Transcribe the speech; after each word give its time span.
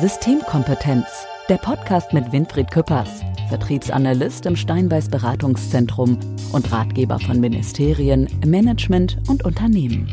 Systemkompetenz, 0.00 1.06
der 1.48 1.56
Podcast 1.56 2.12
mit 2.12 2.32
Winfried 2.32 2.68
Küppers, 2.68 3.08
Vertriebsanalyst 3.48 4.44
im 4.44 4.56
Steinbeiß 4.56 5.08
Beratungszentrum 5.08 6.18
und 6.50 6.72
Ratgeber 6.72 7.20
von 7.20 7.38
Ministerien, 7.38 8.28
Management 8.44 9.18
und 9.28 9.44
Unternehmen. 9.44 10.08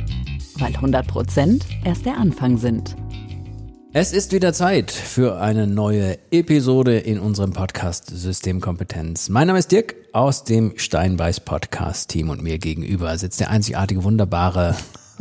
Weil 0.59 0.75
100 0.75 1.07
Prozent 1.07 1.65
erst 1.83 2.05
der 2.05 2.17
Anfang 2.17 2.57
sind. 2.57 2.95
Es 3.91 4.13
ist 4.13 4.33
wieder 4.33 4.53
Zeit 4.53 4.91
für 4.91 5.41
eine 5.41 5.65
neue 5.65 6.19
Episode 6.29 6.99
in 6.99 7.17
unserem 7.17 7.53
Podcast 7.53 8.05
Systemkompetenz. 8.05 9.29
Mein 9.29 9.47
Name 9.47 9.57
ist 9.57 9.71
Dirk 9.71 9.95
aus 10.13 10.43
dem 10.43 10.73
Steinbeiß 10.77 11.39
Podcast 11.39 12.11
Team 12.11 12.29
und 12.29 12.43
mir 12.43 12.59
gegenüber 12.59 13.17
sitzt 13.17 13.39
der 13.39 13.49
einzigartige, 13.49 14.03
wunderbare 14.03 14.75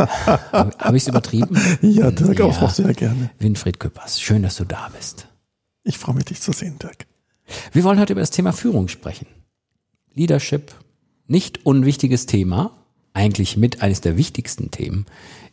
Habe 0.08 0.96
ich 0.96 1.04
es 1.04 1.08
übertrieben? 1.08 1.56
Ja, 1.82 2.10
Dirk, 2.10 2.38
ja. 2.38 2.44
auch 2.46 2.70
sehr 2.70 2.92
gerne. 2.94 3.30
Winfried 3.38 3.80
Küppers, 3.80 4.20
schön, 4.20 4.42
dass 4.42 4.56
du 4.56 4.64
da 4.64 4.90
bist. 4.96 5.26
Ich 5.82 5.98
freue 5.98 6.14
mich, 6.14 6.26
dich 6.26 6.40
zu 6.40 6.52
sehen, 6.52 6.78
Dirk. 6.78 7.06
Wir 7.72 7.84
wollen 7.84 7.98
heute 7.98 8.12
über 8.12 8.20
das 8.20 8.30
Thema 8.30 8.52
Führung 8.52 8.88
sprechen. 8.88 9.26
Leadership, 10.14 10.74
nicht 11.26 11.64
unwichtiges 11.64 12.26
Thema, 12.26 12.76
eigentlich 13.12 13.56
mit 13.56 13.82
eines 13.82 14.00
der 14.00 14.16
wichtigsten 14.16 14.70
Themen 14.70 15.06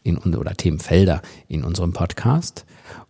in, 0.03 0.17
oder 0.17 0.53
Themenfelder 0.55 1.21
in 1.47 1.63
unserem 1.63 1.93
Podcast. 1.93 2.65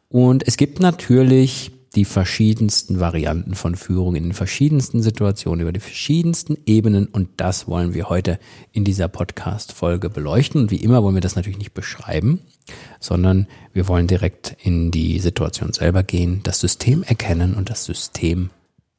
Und 0.09 0.47
es 0.47 0.57
gibt 0.57 0.79
natürlich 0.79 1.71
die 1.95 2.05
verschiedensten 2.05 2.99
Varianten 2.99 3.55
von 3.55 3.75
Führung 3.75 4.15
in 4.15 4.23
den 4.23 4.33
verschiedensten 4.33 5.01
Situationen, 5.01 5.61
über 5.61 5.71
die 5.71 5.79
verschiedensten 5.79 6.57
Ebenen 6.65 7.07
und 7.07 7.29
das 7.37 7.67
wollen 7.67 7.93
wir 7.93 8.09
heute 8.09 8.39
in 8.71 8.83
dieser 8.83 9.07
Podcast-Folge 9.07 10.09
beleuchten. 10.09 10.61
Und 10.61 10.71
wie 10.71 10.77
immer 10.77 11.03
wollen 11.03 11.15
wir 11.15 11.21
das 11.21 11.35
natürlich 11.35 11.57
nicht 11.57 11.73
beschreiben, 11.73 12.41
sondern 12.99 13.47
wir 13.73 13.87
wollen 13.87 14.07
direkt 14.07 14.55
in 14.61 14.91
die 14.91 15.19
Situation 15.19 15.73
selber 15.73 16.03
gehen, 16.03 16.41
das 16.43 16.59
System 16.59 17.03
erkennen 17.03 17.55
und 17.55 17.69
das 17.69 17.85
System 17.85 18.49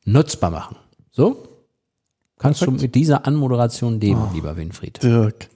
nutzbar 0.04 0.50
machen. 0.50 0.76
So? 1.10 1.48
Kannst 2.38 2.60
Perfekt. 2.60 2.78
du 2.78 2.84
mit 2.84 2.94
dieser 2.94 3.26
Anmoderation 3.26 4.00
leben, 4.00 4.22
oh, 4.30 4.34
lieber 4.34 4.56
Winfried? 4.56 5.02
Dirk. 5.02 5.48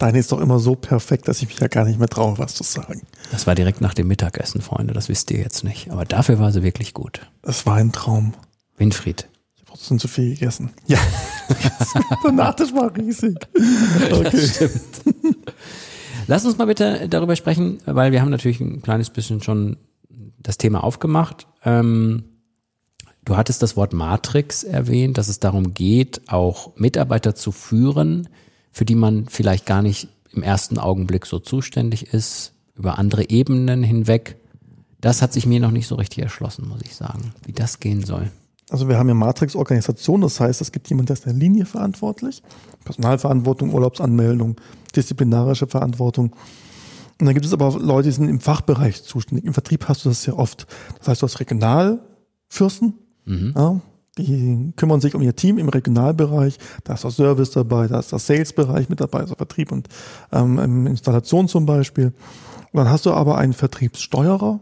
Deine 0.00 0.18
ist 0.18 0.32
doch 0.32 0.40
immer 0.40 0.58
so 0.58 0.76
perfekt, 0.76 1.28
dass 1.28 1.42
ich 1.42 1.48
mich 1.48 1.60
ja 1.60 1.68
gar 1.68 1.84
nicht 1.84 1.98
mehr 1.98 2.08
traue, 2.08 2.38
was 2.38 2.54
zu 2.54 2.62
sagen. 2.62 3.02
Das 3.30 3.46
war 3.46 3.54
direkt 3.54 3.82
nach 3.82 3.92
dem 3.92 4.08
Mittagessen, 4.08 4.62
Freunde. 4.62 4.94
Das 4.94 5.10
wisst 5.10 5.30
ihr 5.30 5.38
jetzt 5.38 5.62
nicht. 5.62 5.90
Aber 5.90 6.06
dafür 6.06 6.38
war 6.38 6.52
sie 6.52 6.62
wirklich 6.62 6.94
gut. 6.94 7.20
Es 7.42 7.66
war 7.66 7.76
ein 7.76 7.92
Traum. 7.92 8.32
Winfried. 8.78 9.28
Ich 9.56 9.60
habe 9.60 9.72
trotzdem 9.72 9.98
zu 9.98 10.08
viel 10.08 10.30
gegessen. 10.30 10.70
Ja. 10.86 10.98
Der 12.24 12.32
Nachtisch 12.32 12.72
war 12.72 12.96
riesig. 12.96 13.36
Okay. 14.10 14.30
Das 14.30 14.54
stimmt. 14.54 14.82
Lass 16.26 16.46
uns 16.46 16.56
mal 16.56 16.64
bitte 16.64 17.06
darüber 17.10 17.36
sprechen, 17.36 17.78
weil 17.84 18.10
wir 18.10 18.22
haben 18.22 18.30
natürlich 18.30 18.60
ein 18.60 18.80
kleines 18.80 19.10
bisschen 19.10 19.42
schon 19.42 19.76
das 20.38 20.56
Thema 20.56 20.82
aufgemacht. 20.82 21.46
Ähm, 21.62 22.24
du 23.26 23.36
hattest 23.36 23.62
das 23.62 23.76
Wort 23.76 23.92
Matrix 23.92 24.64
erwähnt, 24.64 25.18
dass 25.18 25.28
es 25.28 25.40
darum 25.40 25.74
geht, 25.74 26.22
auch 26.28 26.74
Mitarbeiter 26.76 27.34
zu 27.34 27.52
führen, 27.52 28.30
für 28.72 28.84
die 28.84 28.94
man 28.94 29.26
vielleicht 29.28 29.66
gar 29.66 29.82
nicht 29.82 30.08
im 30.32 30.42
ersten 30.42 30.78
Augenblick 30.78 31.26
so 31.26 31.38
zuständig 31.38 32.14
ist, 32.14 32.52
über 32.76 32.98
andere 32.98 33.28
Ebenen 33.28 33.82
hinweg. 33.82 34.36
Das 35.00 35.22
hat 35.22 35.32
sich 35.32 35.46
mir 35.46 35.60
noch 35.60 35.70
nicht 35.70 35.86
so 35.86 35.96
richtig 35.96 36.22
erschlossen, 36.22 36.68
muss 36.68 36.82
ich 36.82 36.94
sagen, 36.94 37.32
wie 37.44 37.52
das 37.52 37.80
gehen 37.80 38.04
soll. 38.04 38.30
Also 38.70 38.88
wir 38.88 38.98
haben 38.98 39.08
ja 39.08 39.14
Matrix-Organisation, 39.14 40.20
das 40.20 40.38
heißt, 40.38 40.60
es 40.60 40.70
gibt 40.70 40.88
jemanden, 40.88 41.06
der 41.06 41.14
ist 41.14 41.26
in 41.26 41.32
der 41.32 41.40
Linie 41.40 41.66
verantwortlich, 41.66 42.42
Personalverantwortung, 42.84 43.74
Urlaubsanmeldung, 43.74 44.56
disziplinarische 44.94 45.66
Verantwortung. 45.66 46.36
Und 47.18 47.26
dann 47.26 47.34
gibt 47.34 47.44
es 47.44 47.52
aber 47.52 47.78
Leute, 47.78 48.08
die 48.08 48.14
sind 48.14 48.28
im 48.28 48.40
Fachbereich 48.40 49.02
zuständig. 49.02 49.44
Im 49.44 49.52
Vertrieb 49.52 49.88
hast 49.88 50.04
du 50.04 50.08
das 50.08 50.22
sehr 50.22 50.38
oft. 50.38 50.66
Das 50.98 51.08
heißt, 51.08 51.22
du 51.22 51.26
hast 51.26 51.40
Regionalfürsten, 51.40 52.94
mhm. 53.24 53.52
ja, 53.56 53.80
die 54.24 54.72
kümmern 54.76 55.00
sich 55.00 55.14
um 55.14 55.22
ihr 55.22 55.36
Team 55.36 55.58
im 55.58 55.68
Regionalbereich. 55.68 56.58
Da 56.84 56.94
ist 56.94 57.04
der 57.04 57.10
Service 57.10 57.50
dabei, 57.50 57.88
da 57.88 57.98
ist 57.98 58.12
der 58.12 58.18
Sales-Bereich 58.18 58.88
mit 58.88 59.00
dabei, 59.00 59.20
also 59.20 59.34
Vertrieb 59.34 59.72
und 59.72 59.88
ähm, 60.32 60.86
Installation 60.86 61.48
zum 61.48 61.66
Beispiel. 61.66 62.12
Und 62.72 62.78
dann 62.78 62.88
hast 62.88 63.06
du 63.06 63.12
aber 63.12 63.38
einen 63.38 63.52
Vertriebssteuerer, 63.52 64.60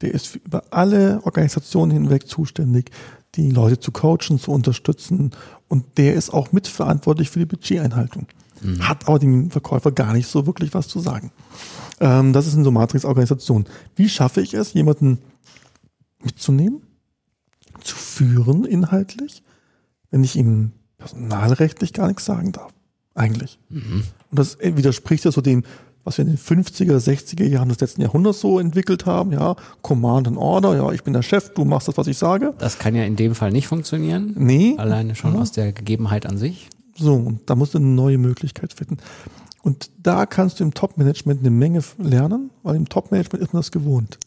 der 0.00 0.14
ist 0.14 0.36
über 0.36 0.64
alle 0.70 1.20
Organisationen 1.24 1.90
hinweg 1.90 2.26
zuständig, 2.26 2.90
die 3.34 3.50
Leute 3.50 3.78
zu 3.78 3.92
coachen, 3.92 4.38
zu 4.38 4.50
unterstützen. 4.50 5.30
Und 5.68 5.98
der 5.98 6.14
ist 6.14 6.32
auch 6.32 6.52
mitverantwortlich 6.52 7.30
für 7.30 7.38
die 7.38 7.46
Budgeteinhaltung. 7.46 8.26
Mhm. 8.62 8.88
Hat 8.88 9.08
aber 9.08 9.18
dem 9.18 9.50
Verkäufer 9.50 9.92
gar 9.92 10.12
nicht 10.12 10.26
so 10.26 10.46
wirklich 10.46 10.74
was 10.74 10.88
zu 10.88 11.00
sagen. 11.00 11.32
Ähm, 12.00 12.32
das 12.32 12.46
ist 12.46 12.54
eine 12.54 12.64
so 12.64 12.70
Matrix-Organisation. 12.70 13.66
Wie 13.94 14.08
schaffe 14.08 14.40
ich 14.40 14.54
es, 14.54 14.72
jemanden 14.72 15.18
mitzunehmen? 16.22 16.82
Zu 17.80 17.96
führen 17.96 18.64
inhaltlich, 18.64 19.42
wenn 20.10 20.24
ich 20.24 20.36
ihm 20.36 20.72
personalrechtlich 20.98 21.92
gar 21.92 22.08
nichts 22.08 22.24
sagen 22.24 22.52
darf. 22.52 22.72
Eigentlich. 23.14 23.58
Mhm. 23.68 24.04
Und 24.30 24.38
das 24.38 24.58
widerspricht 24.60 25.24
ja 25.24 25.32
so 25.32 25.40
dem, 25.40 25.64
was 26.04 26.18
wir 26.18 26.24
in 26.24 26.30
den 26.30 26.38
50er, 26.38 26.96
60er 26.96 27.44
Jahren 27.44 27.68
des 27.68 27.80
letzten 27.80 28.00
Jahrhunderts 28.00 28.40
so 28.40 28.58
entwickelt 28.58 29.04
haben, 29.06 29.32
ja, 29.32 29.56
Command 29.82 30.28
and 30.28 30.38
Order, 30.38 30.76
ja, 30.76 30.90
ich 30.92 31.02
bin 31.02 31.12
der 31.12 31.22
Chef, 31.22 31.52
du 31.52 31.64
machst 31.64 31.88
das, 31.88 31.96
was 31.96 32.06
ich 32.06 32.16
sage. 32.16 32.54
Das 32.58 32.78
kann 32.78 32.94
ja 32.94 33.04
in 33.04 33.16
dem 33.16 33.34
Fall 33.34 33.52
nicht 33.52 33.66
funktionieren. 33.66 34.34
Nee. 34.36 34.76
Alleine 34.78 35.14
schon 35.14 35.34
ja. 35.34 35.40
aus 35.40 35.52
der 35.52 35.72
Gegebenheit 35.72 36.26
an 36.26 36.38
sich. 36.38 36.68
So, 36.96 37.14
und 37.14 37.40
da 37.46 37.54
musst 37.54 37.74
du 37.74 37.78
eine 37.78 37.86
neue 37.86 38.18
Möglichkeit 38.18 38.72
finden. 38.72 38.98
Und 39.62 39.90
da 40.02 40.24
kannst 40.26 40.60
du 40.60 40.64
im 40.64 40.72
Top-Management 40.72 41.40
eine 41.40 41.50
Menge 41.50 41.82
lernen, 41.98 42.50
weil 42.62 42.76
im 42.76 42.88
Top-Management 42.88 43.44
ist 43.44 43.52
man 43.52 43.60
das 43.60 43.70
gewohnt. 43.70 44.18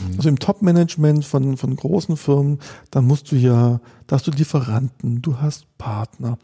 Mhm. 0.00 0.16
Also 0.16 0.28
im 0.28 0.38
Top-Management 0.38 1.24
von, 1.24 1.56
von 1.56 1.76
großen 1.76 2.16
Firmen, 2.16 2.58
da 2.90 3.00
musst 3.00 3.32
du 3.32 3.36
ja, 3.36 3.80
da 4.06 4.16
hast 4.16 4.26
du 4.26 4.30
Lieferanten, 4.30 5.22
du 5.22 5.38
hast 5.38 5.66
Partner, 5.78 6.38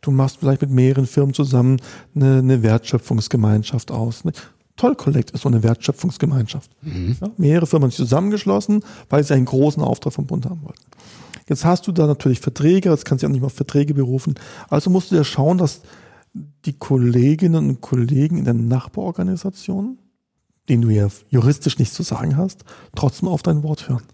du 0.00 0.10
machst 0.10 0.38
vielleicht 0.38 0.62
mit 0.62 0.70
mehreren 0.70 1.06
Firmen 1.06 1.34
zusammen 1.34 1.80
eine, 2.14 2.38
eine 2.38 2.62
Wertschöpfungsgemeinschaft 2.62 3.90
aus. 3.90 4.24
Ne? 4.24 4.32
Toll 4.76 4.96
Collect 4.96 5.30
ist 5.30 5.42
so 5.42 5.48
eine 5.48 5.62
Wertschöpfungsgemeinschaft. 5.62 6.70
Mhm. 6.82 7.16
Ja, 7.20 7.28
mehrere 7.36 7.66
Firmen 7.66 7.84
haben 7.84 7.90
sich 7.90 7.98
zusammengeschlossen, 7.98 8.82
weil 9.08 9.22
sie 9.22 9.34
einen 9.34 9.44
großen 9.44 9.82
Auftrag 9.82 10.12
vom 10.12 10.26
Bund 10.26 10.46
haben 10.46 10.62
wollten. 10.62 10.82
Jetzt 11.48 11.64
hast 11.64 11.86
du 11.86 11.92
da 11.92 12.06
natürlich 12.06 12.40
Verträge, 12.40 12.90
jetzt 12.90 13.04
kannst 13.04 13.22
du 13.22 13.26
ja 13.26 13.28
auch 13.28 13.32
nicht 13.32 13.42
mal 13.42 13.46
auf 13.46 13.52
Verträge 13.52 13.94
berufen. 13.94 14.34
Also 14.68 14.90
musst 14.90 15.10
du 15.10 15.16
ja 15.16 15.24
schauen, 15.24 15.58
dass 15.58 15.82
die 16.64 16.72
Kolleginnen 16.72 17.68
und 17.68 17.80
Kollegen 17.80 18.38
in 18.38 18.44
der 18.44 18.54
Nachbarorganisation 18.54 19.98
den 20.68 20.82
du 20.82 20.90
ja 20.90 21.08
juristisch 21.28 21.78
nichts 21.78 21.94
zu 21.94 22.02
sagen 22.02 22.36
hast, 22.36 22.64
trotzdem 22.94 23.28
auf 23.28 23.42
dein 23.42 23.62
Wort 23.62 23.88
hören. 23.88 24.04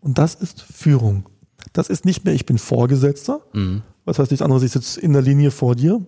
Und 0.00 0.18
das 0.18 0.34
ist 0.34 0.60
Führung. 0.60 1.28
Das 1.72 1.88
ist 1.88 2.04
nicht 2.04 2.24
mehr, 2.24 2.34
ich 2.34 2.46
bin 2.46 2.58
Vorgesetzter. 2.58 3.40
Mhm. 3.52 3.82
Was 4.04 4.18
heißt 4.18 4.30
nichts 4.30 4.42
anderes, 4.42 4.62
ich 4.62 4.72
sitze 4.72 5.00
in 5.00 5.12
der 5.12 5.22
Linie 5.22 5.50
vor 5.50 5.74
dir. 5.74 6.00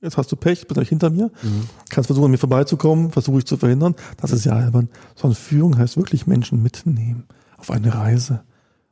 Jetzt 0.00 0.16
hast 0.16 0.30
du 0.30 0.36
Pech, 0.36 0.66
bist 0.66 0.78
euch 0.78 0.88
hinter 0.88 1.10
mir. 1.10 1.30
Mhm. 1.42 1.68
Kannst 1.88 2.08
versuchen, 2.08 2.26
an 2.26 2.30
mir 2.30 2.38
vorbeizukommen, 2.38 3.10
versuche 3.10 3.38
ich 3.38 3.46
zu 3.46 3.56
verhindern. 3.56 3.94
Das 4.16 4.32
ist 4.32 4.44
ja 4.44 4.52
albern. 4.52 4.88
Sondern 5.14 5.36
Führung 5.36 5.78
heißt 5.78 5.96
wirklich 5.96 6.26
Menschen 6.26 6.62
mitnehmen 6.62 7.24
auf 7.56 7.70
eine 7.70 7.94
Reise. 7.94 8.44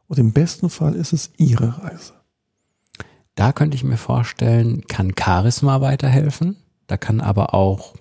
Und 0.07 0.19
im 0.19 0.33
besten 0.33 0.71
Fall 0.71 0.95
ist 0.95 1.13
es 1.13 1.31
ihre 1.37 1.83
Reise. 1.83 2.15
Da 3.35 3.53
könnte 3.53 3.77
ich 3.77 3.85
mir 3.85 3.97
vorstellen, 3.97 4.87
kann 4.87 5.13
Charisma 5.19 5.81
weiterhelfen. 5.81 6.57
Da 6.87 6.97
kann 6.97 7.21
aber 7.21 7.55
auch 7.55 7.95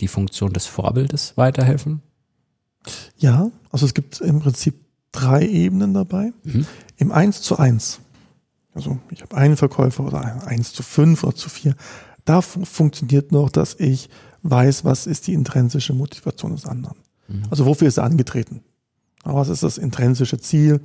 die 0.00 0.08
Funktion 0.08 0.52
des 0.52 0.66
Vorbildes 0.66 1.36
weiterhelfen? 1.36 2.02
Ja, 3.18 3.50
also 3.70 3.86
es 3.86 3.94
gibt 3.94 4.20
im 4.20 4.40
Prinzip 4.40 4.74
drei 5.12 5.46
Ebenen 5.46 5.94
dabei. 5.94 6.32
Mhm. 6.44 6.66
Im 6.96 7.12
1 7.12 7.42
zu 7.42 7.58
1, 7.58 8.00
also 8.74 8.98
ich 9.10 9.22
habe 9.22 9.36
einen 9.36 9.56
Verkäufer 9.56 10.04
oder 10.04 10.46
1 10.46 10.72
zu 10.72 10.82
5 10.82 11.24
oder 11.24 11.34
zu 11.34 11.48
4, 11.48 11.74
da 12.24 12.42
funktioniert 12.42 13.32
noch, 13.32 13.50
dass 13.50 13.74
ich 13.78 14.08
weiß, 14.42 14.84
was 14.84 15.06
ist 15.06 15.26
die 15.26 15.34
intrinsische 15.34 15.92
Motivation 15.92 16.52
des 16.52 16.66
anderen. 16.66 16.98
Mhm. 17.28 17.44
Also 17.50 17.66
wofür 17.66 17.88
ist 17.88 17.96
er 17.96 18.04
angetreten? 18.04 18.62
Was 19.24 19.48
ist 19.48 19.62
das 19.62 19.78
intrinsische 19.78 20.38
Ziel? 20.38 20.80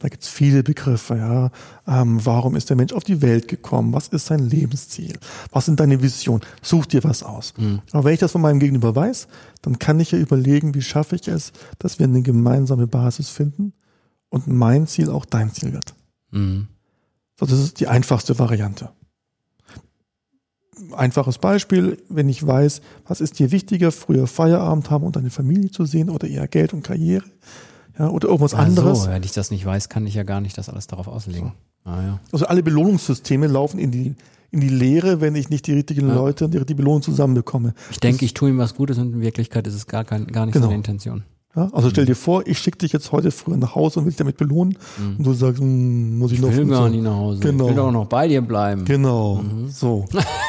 Da 0.00 0.08
gibt's 0.08 0.28
viele 0.28 0.62
Begriffe, 0.62 1.16
ja. 1.16 1.50
Ähm, 1.86 2.24
warum 2.24 2.54
ist 2.54 2.70
der 2.70 2.76
Mensch 2.76 2.92
auf 2.92 3.02
die 3.02 3.20
Welt 3.20 3.48
gekommen? 3.48 3.92
Was 3.92 4.08
ist 4.08 4.26
sein 4.26 4.38
Lebensziel? 4.38 5.18
Was 5.50 5.66
sind 5.66 5.80
deine 5.80 6.02
Visionen? 6.02 6.42
Such 6.62 6.86
dir 6.86 7.02
was 7.02 7.22
aus. 7.22 7.52
Mhm. 7.56 7.80
Aber 7.90 8.04
wenn 8.04 8.14
ich 8.14 8.20
das 8.20 8.32
von 8.32 8.40
meinem 8.40 8.60
Gegenüber 8.60 8.94
weiß, 8.94 9.26
dann 9.62 9.78
kann 9.78 9.98
ich 9.98 10.12
ja 10.12 10.18
überlegen, 10.18 10.74
wie 10.74 10.82
schaffe 10.82 11.16
ich 11.16 11.26
es, 11.26 11.52
dass 11.78 11.98
wir 11.98 12.06
eine 12.06 12.22
gemeinsame 12.22 12.86
Basis 12.86 13.28
finden 13.28 13.72
und 14.28 14.46
mein 14.46 14.86
Ziel 14.86 15.10
auch 15.10 15.24
dein 15.24 15.52
Ziel 15.52 15.72
wird. 15.72 15.94
Mhm. 16.30 16.68
So, 17.38 17.46
das 17.46 17.58
ist 17.58 17.80
die 17.80 17.88
einfachste 17.88 18.38
Variante. 18.38 18.90
Einfaches 20.92 21.38
Beispiel, 21.38 22.00
wenn 22.08 22.28
ich 22.28 22.46
weiß, 22.46 22.82
was 23.06 23.20
ist 23.20 23.38
dir 23.40 23.50
wichtiger, 23.50 23.90
früher 23.90 24.28
Feierabend 24.28 24.90
haben 24.90 25.04
und 25.04 25.16
deine 25.16 25.30
Familie 25.30 25.72
zu 25.72 25.84
sehen 25.84 26.08
oder 26.08 26.28
eher 26.28 26.46
Geld 26.46 26.72
und 26.72 26.82
Karriere, 26.84 27.24
ja, 27.98 28.08
oder 28.08 28.28
irgendwas 28.28 28.54
Ach 28.54 28.60
anderes. 28.60 29.04
So, 29.04 29.10
wenn 29.10 29.22
ich 29.22 29.32
das 29.32 29.50
nicht 29.50 29.64
weiß, 29.64 29.88
kann 29.88 30.06
ich 30.06 30.14
ja 30.14 30.22
gar 30.22 30.40
nicht 30.40 30.56
das 30.58 30.68
alles 30.68 30.86
darauf 30.86 31.08
auslegen. 31.08 31.52
So. 31.84 31.90
Ah, 31.90 32.02
ja. 32.02 32.20
Also 32.32 32.46
alle 32.46 32.62
Belohnungssysteme 32.62 33.46
laufen 33.46 33.78
in 33.78 33.90
die, 33.90 34.14
in 34.50 34.60
die 34.60 34.68
Leere, 34.68 35.20
wenn 35.20 35.34
ich 35.34 35.50
nicht 35.50 35.66
die 35.66 35.72
richtigen 35.72 36.08
ja. 36.08 36.14
Leute 36.14 36.44
und 36.44 36.54
die, 36.54 36.64
die 36.64 36.74
Belohnung 36.74 37.02
zusammenbekomme. 37.02 37.74
Ich 37.90 38.00
denke, 38.00 38.24
ich 38.24 38.34
tue 38.34 38.50
ihm 38.50 38.58
was 38.58 38.74
Gutes 38.74 38.98
und 38.98 39.14
in 39.14 39.20
Wirklichkeit 39.20 39.66
ist 39.66 39.74
es 39.74 39.86
gar, 39.86 40.04
kein, 40.04 40.26
gar 40.26 40.46
nicht 40.46 40.52
genau. 40.52 40.66
seine 40.66 40.76
Intention. 40.76 41.24
Ja, 41.56 41.70
also 41.72 41.88
stell 41.90 42.04
dir 42.04 42.14
vor, 42.14 42.46
ich 42.46 42.58
schicke 42.58 42.78
dich 42.78 42.92
jetzt 42.92 43.10
heute 43.10 43.30
früher 43.30 43.56
nach 43.56 43.74
Hause 43.74 44.00
und 44.00 44.04
will 44.04 44.10
dich 44.10 44.18
damit 44.18 44.36
belohnen. 44.36 44.76
Und 44.98 45.26
du 45.26 45.32
sagst, 45.32 45.60
hm, 45.60 46.18
muss 46.18 46.30
ich, 46.30 46.38
Ich 46.38 46.44
noch 46.44 46.52
will 46.52 46.64
und 46.64 46.68
gar 46.68 46.84
so. 46.84 46.88
nicht 46.88 47.02
nach 47.02 47.16
Hause. 47.16 47.40
Genau. 47.40 47.64
Ich 47.64 47.70
will 47.70 47.76
doch 47.76 47.90
noch 47.90 48.06
bei 48.06 48.28
dir 48.28 48.42
bleiben. 48.42 48.84
Genau, 48.84 49.42
so. 49.68 50.04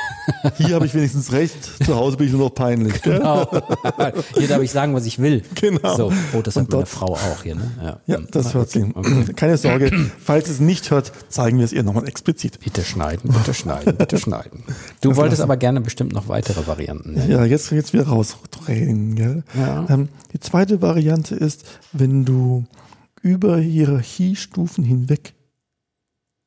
Hier 0.58 0.76
habe 0.76 0.86
ich 0.86 0.94
wenigstens 0.94 1.31
recht, 1.31 1.56
zu 1.86 1.96
Hause 1.96 2.18
bin 2.18 2.28
ich 2.28 2.34
nur 2.34 2.44
noch 2.46 2.54
peinlich. 2.56 3.02
gell? 3.02 3.20
Genau. 3.20 3.50
Hier 4.38 4.48
darf 4.48 4.62
ich 4.62 4.72
sagen, 4.72 4.94
was 4.94 5.06
ich 5.06 5.20
will. 5.20 5.42
Genau. 5.56 5.96
So, 5.96 6.14
oh, 6.34 6.42
das 6.42 6.56
hat 6.56 6.72
meine 6.72 6.86
Frau 6.86 7.14
auch 7.14 7.44
hier, 7.44 7.56
ne? 7.56 7.72
Ja, 7.81 8.00
Ja, 8.06 8.20
das 8.31 8.54
hört 8.54 8.70
sie. 8.70 8.84
Okay. 8.94 9.26
Keine 9.36 9.58
Sorge, 9.58 9.92
falls 10.20 10.48
es 10.50 10.60
nicht 10.60 10.90
hört, 10.92 11.12
zeigen 11.30 11.58
wir 11.58 11.66
es 11.66 11.74
ihr 11.74 11.84
nochmal 11.84 12.08
explizit. 12.08 12.60
Bitte 12.60 12.84
schneiden, 12.84 13.31
bitte 13.31 13.54
schneiden, 13.54 13.96
bitte 13.98 14.18
schneiden. 14.18 14.64
Du 15.02 15.16
wolltest 15.16 15.42
aber 15.42 15.58
gerne 15.58 15.81
bestimmt 15.81 16.14
noch 16.14 16.28
weitere 16.28 16.66
Varianten. 16.68 17.14
Ne? 17.14 17.28
Ja, 17.28 17.46
jetzt 17.46 17.72
jetzt 17.72 17.94
wieder 17.94 18.08
rausdrehen. 18.08 19.16
Gell? 19.16 19.44
Ja. 19.58 19.86
Ähm, 19.90 20.10
die 20.34 20.40
zweite 20.40 20.82
Variante 20.82 21.36
ist, 21.36 21.66
wenn 21.92 22.25
du 22.25 22.66
über 23.22 23.58
Hierarchiestufen 23.58 24.84
hinweg 24.84 25.34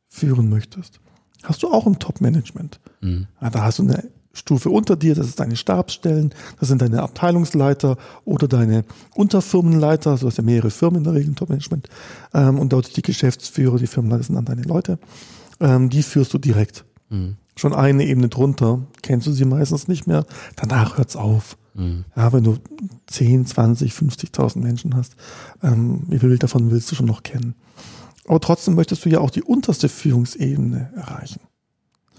führen 0.08 0.49
möchtest, 0.49 1.00
hast 1.44 1.62
du 1.62 1.68
auch 1.68 1.86
ein 1.86 1.98
Top-Management. 1.98 2.80
Mhm. 3.00 3.26
Ja, 3.40 3.50
da 3.50 3.64
hast 3.64 3.78
du 3.78 3.82
eine 3.82 4.04
Stufe 4.34 4.70
unter 4.70 4.96
dir, 4.96 5.14
das 5.14 5.26
ist 5.26 5.40
deine 5.40 5.56
Stabsstellen, 5.56 6.34
das 6.58 6.68
sind 6.68 6.80
deine 6.80 7.02
Abteilungsleiter 7.02 7.98
oder 8.24 8.48
deine 8.48 8.84
Unterfirmenleiter, 9.14 10.12
also 10.12 10.22
du 10.22 10.30
hast 10.30 10.38
ja 10.38 10.44
mehrere 10.44 10.70
Firmen 10.70 10.98
in 10.98 11.04
der 11.04 11.14
Regel 11.14 11.28
im 11.28 11.36
Top-Management, 11.36 11.88
ähm, 12.32 12.58
und 12.58 12.72
dort 12.72 12.96
die 12.96 13.02
Geschäftsführer, 13.02 13.78
die 13.78 13.86
Firmenleiter 13.86 14.24
sind 14.24 14.36
dann 14.36 14.44
deine 14.46 14.62
Leute, 14.62 14.98
ähm, 15.60 15.90
die 15.90 16.02
führst 16.02 16.32
du 16.32 16.38
direkt. 16.38 16.84
Mhm. 17.10 17.36
Schon 17.56 17.74
eine 17.74 18.06
Ebene 18.06 18.30
drunter, 18.30 18.80
kennst 19.02 19.26
du 19.26 19.32
sie 19.32 19.44
meistens 19.44 19.86
nicht 19.86 20.06
mehr, 20.06 20.24
danach 20.56 20.96
hört's 20.96 21.16
auf. 21.16 21.58
Mhm. 21.74 22.04
Ja, 22.16 22.32
wenn 22.32 22.44
du 22.44 22.56
10, 23.08 23.44
20, 23.46 23.92
50.000 23.92 24.60
Menschen 24.60 24.96
hast, 24.96 25.16
ähm, 25.62 26.04
wie 26.08 26.18
viel 26.18 26.38
davon 26.38 26.70
willst 26.70 26.90
du 26.90 26.94
schon 26.94 27.06
noch 27.06 27.22
kennen? 27.22 27.54
Aber 28.26 28.40
trotzdem 28.40 28.74
möchtest 28.74 29.04
du 29.04 29.08
ja 29.08 29.20
auch 29.20 29.30
die 29.30 29.42
unterste 29.42 29.88
Führungsebene 29.88 30.92
erreichen. 30.96 31.40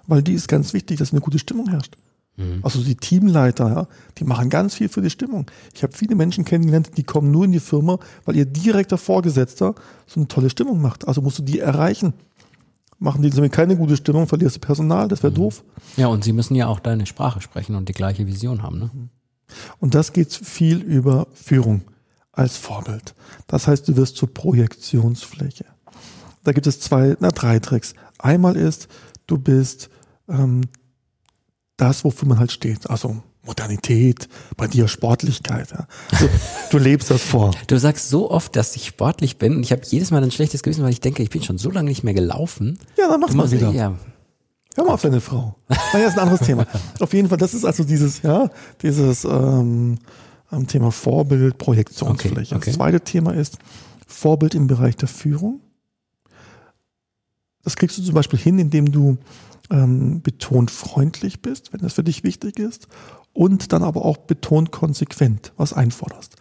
Weil 0.06 0.22
die 0.22 0.34
ist 0.34 0.48
ganz 0.48 0.74
wichtig, 0.74 1.00
dass 1.00 1.12
eine 1.12 1.22
gute 1.22 1.40
Stimmung 1.40 1.70
herrscht. 1.70 1.96
Also 2.64 2.84
die 2.84 2.96
Teamleiter, 2.96 3.70
ja, 3.70 3.88
die 4.18 4.24
machen 4.24 4.50
ganz 4.50 4.74
viel 4.74 4.90
für 4.90 5.04
die 5.04 5.12
Stimmung. 5.12 5.46
Ich 5.76 5.84
habe 5.84 5.94
viele 5.94 6.16
Menschen 6.16 6.46
kennengelernt, 6.46 6.92
die 6.98 7.04
kommen 7.04 7.30
nur 7.30 7.46
in 7.46 7.52
die 7.52 7.60
Firma, 7.60 8.00
weil 8.26 8.36
ihr 8.36 8.46
direkter 8.46 8.98
Vorgesetzter 8.98 9.76
so 10.08 10.20
eine 10.20 10.28
tolle 10.28 10.50
Stimmung 10.50 10.82
macht. 10.82 11.08
Also 11.08 11.22
musst 11.22 11.38
du 11.38 11.44
die 11.44 11.60
erreichen. 11.60 12.14
Machen 12.98 13.22
die 13.22 13.30
somit 13.30 13.52
keine 13.52 13.78
gute 13.78 13.98
Stimmung, 13.98 14.28
verlierst 14.28 14.56
du 14.56 14.60
Personal, 14.62 15.08
das 15.10 15.22
wäre 15.22 15.34
doof. 15.34 15.64
Ja, 15.96 16.08
und 16.08 16.24
sie 16.24 16.34
müssen 16.34 16.56
ja 16.56 16.68
auch 16.68 16.80
deine 16.80 17.06
Sprache 17.06 17.40
sprechen 17.40 17.76
und 17.76 17.88
die 17.88 17.94
gleiche 17.94 18.26
Vision 18.26 18.64
haben, 18.64 18.80
ne? 18.80 18.90
Und 19.80 19.94
das 19.94 20.14
geht 20.14 20.34
viel 20.34 20.82
über 20.82 21.28
Führung 21.34 21.82
als 22.32 22.58
Vorbild. 22.58 23.14
Das 23.46 23.68
heißt, 23.68 23.88
du 23.88 23.96
wirst 23.96 24.16
zur 24.16 24.34
Projektionsfläche. 24.34 25.66
Da 26.44 26.52
gibt 26.52 26.68
es 26.68 26.80
zwei, 26.80 27.16
na 27.20 27.30
drei 27.30 27.60
Tricks. 27.60 27.94
Einmal 28.20 28.56
ist, 28.56 28.88
du 29.28 29.38
bist 29.38 29.90
ähm, 30.28 30.62
das, 31.78 32.04
wofür 32.04 32.28
man 32.28 32.40
halt 32.40 32.52
steht. 32.52 32.90
Also 32.90 33.22
Modernität, 33.46 34.30
bei 34.56 34.68
dir 34.68 34.88
Sportlichkeit. 34.88 35.72
Ja. 35.72 35.88
Also, 36.12 36.30
du 36.70 36.78
lebst 36.78 37.12
das 37.12 37.22
vor. 37.22 37.52
Du 37.68 37.78
sagst 37.78 38.10
so 38.10 38.32
oft, 38.32 38.56
dass 38.56 38.76
ich 38.76 38.88
sportlich 38.88 39.38
bin 39.38 39.58
und 39.58 39.64
ich 39.64 39.72
habe 39.72 39.82
jedes 39.86 40.12
Mal 40.12 40.24
ein 40.24 40.32
schlechtes 40.32 40.64
Gewissen, 40.64 40.84
weil 40.84 40.92
ich 40.92 41.02
denke, 41.02 41.24
ich 41.24 41.30
bin 41.30 41.44
schon 41.44 41.58
so 41.58 41.70
lange 41.70 41.90
nicht 41.90 42.04
mehr 42.04 42.14
gelaufen. 42.14 42.80
Ja, 42.98 43.10
dann 43.10 43.20
mach 43.20 43.30
Du 43.30 43.36
mal 43.38 43.52
wieder. 43.52 43.72
Ja, 43.72 43.98
Hör 44.76 44.86
mal 44.86 44.94
auf 44.94 45.02
deine 45.02 45.22
Frau. 45.22 45.56
Naja, 45.94 46.08
ist 46.08 46.14
ein 46.14 46.20
anderes 46.24 46.42
Thema. 46.42 46.66
Auf 47.00 47.14
jeden 47.14 47.30
Fall, 47.30 47.38
das 47.38 47.54
ist 47.54 47.64
also 47.64 47.84
dieses, 47.84 48.24
ja, 48.24 48.50
dieses 48.82 49.24
ähm, 49.24 50.00
ähm, 50.52 50.68
Thema 50.68 50.92
Vorbild, 50.92 51.58
Projektionsfläche. 51.58 52.56
Okay, 52.56 52.56
okay. 52.56 52.66
Das 52.66 52.76
zweite 52.76 53.02
Thema 53.02 53.34
ist 53.34 53.60
Vorbild 54.08 54.56
im 54.56 54.68
Bereich 54.68 54.96
der 54.96 55.08
Führung. 55.08 55.60
Das 57.64 57.76
kriegst 57.76 57.98
du 57.98 58.04
zum 58.04 58.14
Beispiel 58.14 58.40
hin, 58.40 58.60
indem 58.60 58.92
du 58.92 59.18
ähm, 59.70 60.22
betont 60.22 60.72
freundlich 60.72 61.42
bist, 61.42 61.74
wenn 61.74 61.82
das 61.82 61.94
für 61.94 62.04
dich 62.04 62.24
wichtig 62.24 62.60
ist, 62.60 62.88
und 63.32 63.74
dann 63.74 63.84
aber 63.84 64.06
auch 64.06 64.18
betont 64.18 64.72
konsequent 64.72 65.54
was 65.58 65.74
einforderst. 65.74 66.36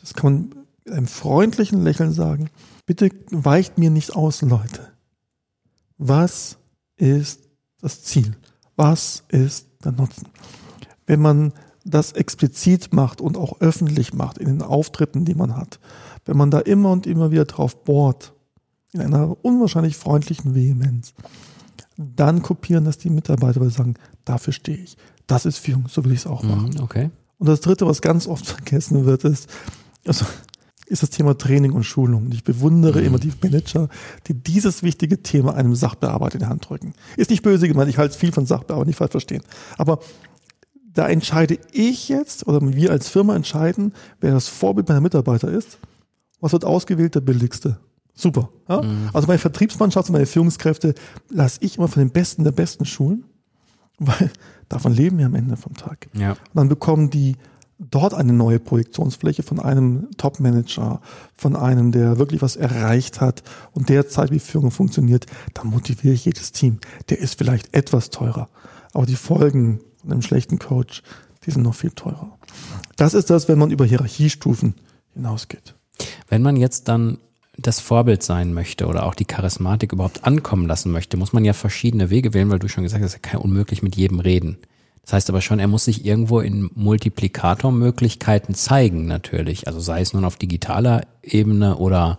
Das 0.00 0.14
kann 0.14 0.32
man 0.32 0.54
mit 0.84 0.94
einem 0.94 1.06
freundlichen 1.06 1.82
Lächeln 1.82 2.12
sagen. 2.12 2.50
Bitte 2.86 3.10
weicht 3.30 3.78
mir 3.78 3.90
nicht 3.90 4.14
aus, 4.14 4.42
Leute. 4.42 4.88
Was 5.96 6.58
ist 6.96 7.48
das 7.80 8.02
Ziel? 8.02 8.36
Was 8.76 9.24
ist 9.28 9.68
der 9.84 9.92
Nutzen? 9.92 10.28
Wenn 11.06 11.20
man 11.20 11.52
das 11.84 12.12
explizit 12.12 12.92
macht 12.92 13.20
und 13.20 13.36
auch 13.36 13.60
öffentlich 13.60 14.12
macht 14.12 14.38
in 14.38 14.46
den 14.46 14.62
Auftritten, 14.62 15.24
die 15.24 15.34
man 15.34 15.56
hat, 15.56 15.80
wenn 16.26 16.36
man 16.36 16.50
da 16.50 16.58
immer 16.60 16.92
und 16.92 17.06
immer 17.06 17.30
wieder 17.30 17.46
drauf 17.46 17.84
bohrt, 17.84 18.34
in 18.92 19.00
einer 19.00 19.36
unwahrscheinlich 19.44 19.96
freundlichen 19.96 20.54
Vehemenz, 20.54 21.14
dann 21.96 22.42
kopieren 22.42 22.84
das 22.84 22.98
die 22.98 23.10
Mitarbeiter, 23.10 23.60
weil 23.60 23.68
sie 23.68 23.76
sagen, 23.76 23.94
dafür 24.24 24.52
stehe 24.52 24.78
ich. 24.78 24.96
Das 25.26 25.46
ist 25.46 25.58
Führung, 25.58 25.86
so 25.88 26.04
will 26.04 26.12
ich 26.12 26.20
es 26.20 26.26
auch 26.26 26.42
machen. 26.42 26.70
mhm, 26.70 26.80
okay. 26.80 27.10
Und 27.38 27.48
das 27.48 27.60
dritte, 27.60 27.86
was 27.86 28.00
ganz 28.00 28.26
oft 28.26 28.46
vergessen 28.46 29.04
wird, 29.04 29.24
ist, 29.24 29.48
also, 30.06 30.24
ist 30.86 31.02
das 31.02 31.10
Thema 31.10 31.36
Training 31.36 31.72
und 31.72 31.84
Schulung. 31.84 32.26
Und 32.26 32.34
ich 32.34 32.44
bewundere 32.44 33.02
immer 33.02 33.18
die 33.18 33.32
Manager, 33.42 33.88
die 34.26 34.34
dieses 34.34 34.82
wichtige 34.82 35.22
Thema 35.22 35.54
einem 35.54 35.74
Sachbearbeiter 35.74 36.34
in 36.34 36.40
die 36.40 36.46
Hand 36.46 36.68
drücken. 36.68 36.94
Ist 37.16 37.30
nicht 37.30 37.42
böse 37.42 37.68
gemeint, 37.68 37.90
ich 37.90 37.98
halte 37.98 38.16
viel 38.16 38.32
von 38.32 38.46
Sachbearbeiter, 38.46 38.86
nicht 38.86 38.96
falsch 38.96 39.10
verstehen. 39.10 39.42
Aber 39.76 40.00
da 40.92 41.08
entscheide 41.08 41.58
ich 41.72 42.08
jetzt, 42.08 42.46
oder 42.46 42.60
wir 42.60 42.90
als 42.90 43.08
Firma 43.08 43.36
entscheiden, 43.36 43.92
wer 44.20 44.32
das 44.32 44.48
Vorbild 44.48 44.88
meiner 44.88 45.00
Mitarbeiter 45.00 45.50
ist. 45.50 45.78
Was 46.40 46.52
wird 46.52 46.64
ausgewählt? 46.64 47.14
Der 47.14 47.20
billigste. 47.20 47.78
Super. 48.18 48.48
Ja? 48.68 48.82
Also 49.12 49.28
meine 49.28 49.38
Vertriebsmannschaft 49.38 50.08
und 50.08 50.14
meine 50.14 50.26
Führungskräfte 50.26 50.94
lasse 51.30 51.60
ich 51.62 51.78
immer 51.78 51.86
von 51.86 52.02
den 52.02 52.10
Besten 52.10 52.42
der 52.42 52.50
Besten 52.50 52.84
schulen, 52.84 53.24
weil 54.00 54.30
davon 54.68 54.92
leben 54.92 55.18
wir 55.18 55.26
am 55.26 55.36
Ende 55.36 55.56
vom 55.56 55.74
Tag. 55.74 56.08
Ja. 56.14 56.32
Und 56.32 56.54
dann 56.54 56.68
bekommen 56.68 57.10
die 57.10 57.36
dort 57.78 58.14
eine 58.14 58.32
neue 58.32 58.58
Projektionsfläche 58.58 59.44
von 59.44 59.60
einem 59.60 60.08
Top-Manager, 60.16 61.00
von 61.36 61.54
einem, 61.54 61.92
der 61.92 62.18
wirklich 62.18 62.42
was 62.42 62.56
erreicht 62.56 63.20
hat 63.20 63.44
und 63.70 63.88
der 63.88 64.08
zeigt, 64.08 64.32
wie 64.32 64.40
Führung 64.40 64.72
funktioniert, 64.72 65.26
dann 65.54 65.68
motiviere 65.68 66.14
ich 66.14 66.24
jedes 66.24 66.50
Team. 66.50 66.80
Der 67.10 67.20
ist 67.20 67.38
vielleicht 67.38 67.72
etwas 67.72 68.10
teurer, 68.10 68.48
aber 68.94 69.06
die 69.06 69.14
Folgen 69.14 69.78
von 70.00 70.10
einem 70.10 70.22
schlechten 70.22 70.58
Coach, 70.58 71.04
die 71.46 71.52
sind 71.52 71.62
noch 71.62 71.76
viel 71.76 71.92
teurer. 71.92 72.36
Das 72.96 73.14
ist 73.14 73.30
das, 73.30 73.46
wenn 73.46 73.60
man 73.60 73.70
über 73.70 73.84
Hierarchiestufen 73.84 74.74
hinausgeht. 75.14 75.76
Wenn 76.28 76.42
man 76.42 76.56
jetzt 76.56 76.88
dann 76.88 77.18
das 77.58 77.80
Vorbild 77.80 78.22
sein 78.22 78.54
möchte 78.54 78.86
oder 78.86 79.04
auch 79.04 79.14
die 79.14 79.24
Charismatik 79.24 79.92
überhaupt 79.92 80.24
ankommen 80.24 80.66
lassen 80.66 80.92
möchte, 80.92 81.16
muss 81.16 81.32
man 81.32 81.44
ja 81.44 81.52
verschiedene 81.52 82.08
Wege 82.10 82.32
wählen, 82.32 82.50
weil 82.50 82.60
du 82.60 82.68
schon 82.68 82.84
gesagt 82.84 83.02
hast, 83.02 83.14
er 83.14 83.20
kann 83.20 83.40
unmöglich 83.40 83.82
mit 83.82 83.96
jedem 83.96 84.20
reden. 84.20 84.58
Das 85.02 85.14
heißt 85.14 85.30
aber 85.30 85.40
schon, 85.40 85.58
er 85.58 85.68
muss 85.68 85.86
sich 85.86 86.04
irgendwo 86.04 86.40
in 86.40 86.70
Multiplikatormöglichkeiten 86.74 88.54
zeigen, 88.54 89.06
natürlich. 89.06 89.66
Also 89.66 89.80
sei 89.80 90.02
es 90.02 90.12
nun 90.12 90.24
auf 90.24 90.36
digitaler 90.36 91.06
Ebene 91.22 91.76
oder 91.76 92.18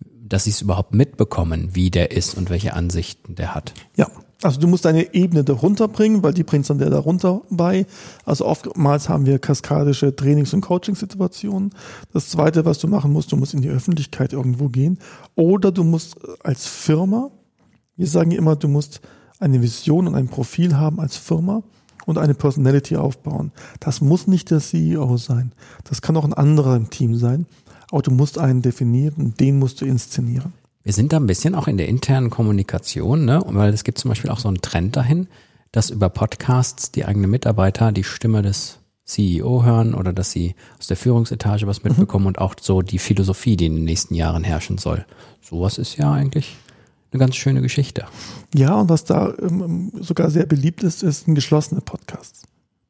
dass 0.00 0.44
sie 0.44 0.50
es 0.50 0.62
überhaupt 0.62 0.94
mitbekommen, 0.94 1.74
wie 1.74 1.90
der 1.90 2.12
ist 2.12 2.34
und 2.36 2.48
welche 2.48 2.74
Ansichten 2.74 3.34
der 3.34 3.54
hat. 3.54 3.74
Ja, 3.96 4.08
also 4.42 4.60
du 4.60 4.68
musst 4.68 4.84
deine 4.84 5.14
Ebene 5.14 5.42
darunter 5.42 5.88
bringen, 5.88 6.22
weil 6.22 6.32
die 6.32 6.44
bringt 6.44 6.70
dann 6.70 6.78
der 6.78 6.90
darunter 6.90 7.42
bei. 7.50 7.86
Also 8.24 8.46
oftmals 8.46 9.08
haben 9.08 9.26
wir 9.26 9.40
kaskadische 9.40 10.14
Trainings- 10.14 10.54
und 10.54 10.60
Coaching-Situationen. 10.60 11.70
Das 12.12 12.28
zweite, 12.28 12.64
was 12.64 12.78
du 12.78 12.86
machen 12.86 13.12
musst, 13.12 13.32
du 13.32 13.36
musst 13.36 13.54
in 13.54 13.62
die 13.62 13.68
Öffentlichkeit 13.68 14.32
irgendwo 14.32 14.68
gehen. 14.68 14.98
Oder 15.34 15.72
du 15.72 15.82
musst 15.82 16.16
als 16.44 16.66
Firma, 16.66 17.30
wir 17.96 18.06
sagen 18.06 18.30
immer, 18.30 18.54
du 18.54 18.68
musst 18.68 19.00
eine 19.40 19.60
Vision 19.60 20.06
und 20.06 20.14
ein 20.14 20.28
Profil 20.28 20.76
haben 20.76 21.00
als 21.00 21.16
Firma 21.16 21.64
und 22.06 22.16
eine 22.16 22.34
Personality 22.34 22.96
aufbauen. 22.96 23.50
Das 23.80 24.00
muss 24.00 24.28
nicht 24.28 24.52
der 24.52 24.60
CEO 24.60 25.16
sein. 25.16 25.52
Das 25.84 26.00
kann 26.00 26.16
auch 26.16 26.24
ein 26.24 26.34
anderer 26.34 26.76
im 26.76 26.90
Team 26.90 27.16
sein. 27.16 27.46
Aber 27.90 28.02
du 28.02 28.12
musst 28.12 28.38
einen 28.38 28.62
definieren 28.62 29.14
und 29.18 29.40
den 29.40 29.58
musst 29.58 29.80
du 29.80 29.84
inszenieren. 29.84 30.52
Wir 30.88 30.94
sind 30.94 31.12
da 31.12 31.18
ein 31.18 31.26
bisschen 31.26 31.54
auch 31.54 31.68
in 31.68 31.76
der 31.76 31.86
internen 31.86 32.30
Kommunikation, 32.30 33.26
ne? 33.26 33.42
weil 33.44 33.74
es 33.74 33.84
gibt 33.84 33.98
zum 33.98 34.08
Beispiel 34.08 34.30
auch 34.30 34.38
so 34.38 34.48
einen 34.48 34.62
Trend 34.62 34.96
dahin, 34.96 35.28
dass 35.70 35.90
über 35.90 36.08
Podcasts 36.08 36.92
die 36.92 37.04
eigenen 37.04 37.30
Mitarbeiter 37.30 37.92
die 37.92 38.04
Stimme 38.04 38.40
des 38.40 38.78
CEO 39.04 39.64
hören 39.64 39.92
oder 39.92 40.14
dass 40.14 40.30
sie 40.30 40.54
aus 40.78 40.86
der 40.86 40.96
Führungsetage 40.96 41.66
was 41.66 41.84
mitbekommen 41.84 42.24
und 42.24 42.38
auch 42.38 42.54
so 42.58 42.80
die 42.80 42.98
Philosophie, 42.98 43.54
die 43.54 43.66
in 43.66 43.74
den 43.74 43.84
nächsten 43.84 44.14
Jahren 44.14 44.44
herrschen 44.44 44.78
soll. 44.78 45.04
Sowas 45.42 45.76
ist 45.76 45.98
ja 45.98 46.10
eigentlich 46.10 46.56
eine 47.12 47.20
ganz 47.20 47.36
schöne 47.36 47.60
Geschichte. 47.60 48.06
Ja, 48.54 48.80
und 48.80 48.88
was 48.88 49.04
da 49.04 49.34
ähm, 49.42 49.92
sogar 50.00 50.30
sehr 50.30 50.46
beliebt 50.46 50.82
ist, 50.82 51.02
ist 51.02 51.28
ein 51.28 51.34
geschlossener 51.34 51.82
Podcast. 51.82 52.46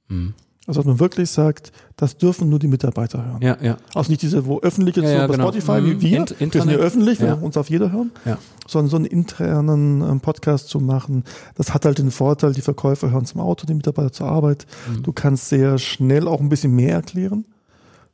Mhm. 0.07 0.35
Also 0.69 0.81
dass 0.81 0.87
man 0.87 1.01
wirklich 1.01 1.31
sagt, 1.31 1.73
das 1.97 2.17
dürfen 2.19 2.49
nur 2.51 2.59
die 2.61 2.69
Mitarbeiter 2.69 3.25
hören. 3.25 3.41
Ja, 3.43 3.57
ja. 3.61 3.79
Also 3.95 4.11
nicht 4.11 4.23
diese, 4.23 4.47
wo 4.47 4.61
öffentliche, 4.61 5.01
Ja, 5.01 5.09
so 5.09 5.15
ja, 5.15 5.27
bei 5.27 5.33
genau. 5.35 5.45
Spotify 5.51 5.81
Mhm. 5.81 5.87
wie 5.87 6.01
wir, 6.11 6.19
Int- 6.21 6.39
wir 6.39 6.51
sind 6.63 6.71
ja 6.71 6.77
öffentlich, 6.79 7.19
wir 7.21 7.27
Ja. 7.29 7.35
uns 7.35 7.57
auf 7.57 7.71
jeder 7.71 7.91
hören, 7.91 8.13
Ja. 8.27 8.39
sondern 8.67 8.91
so 8.91 8.97
einen 8.97 9.07
internen 9.07 10.03
ähm, 10.03 10.21
Podcast 10.21 10.69
zu 10.69 10.79
machen, 10.79 11.25
das 11.57 11.73
hat 11.75 11.85
halt 11.87 11.99
den 11.99 12.11
Vorteil, 12.11 12.53
die 12.53 12.61
Verkäufer 12.61 13.11
hören 13.11 13.25
zum 13.25 13.41
Auto, 13.41 13.67
die 13.67 13.75
Mitarbeiter 13.75 14.13
zur 14.13 14.29
Arbeit. 14.29 14.67
Mhm. 14.95 15.03
Du 15.03 15.13
kannst 15.13 15.49
sehr 15.49 15.79
schnell 15.79 16.29
auch 16.29 16.41
ein 16.41 16.49
bisschen 16.51 16.73
mehr 16.75 16.93
erklären. 16.95 17.45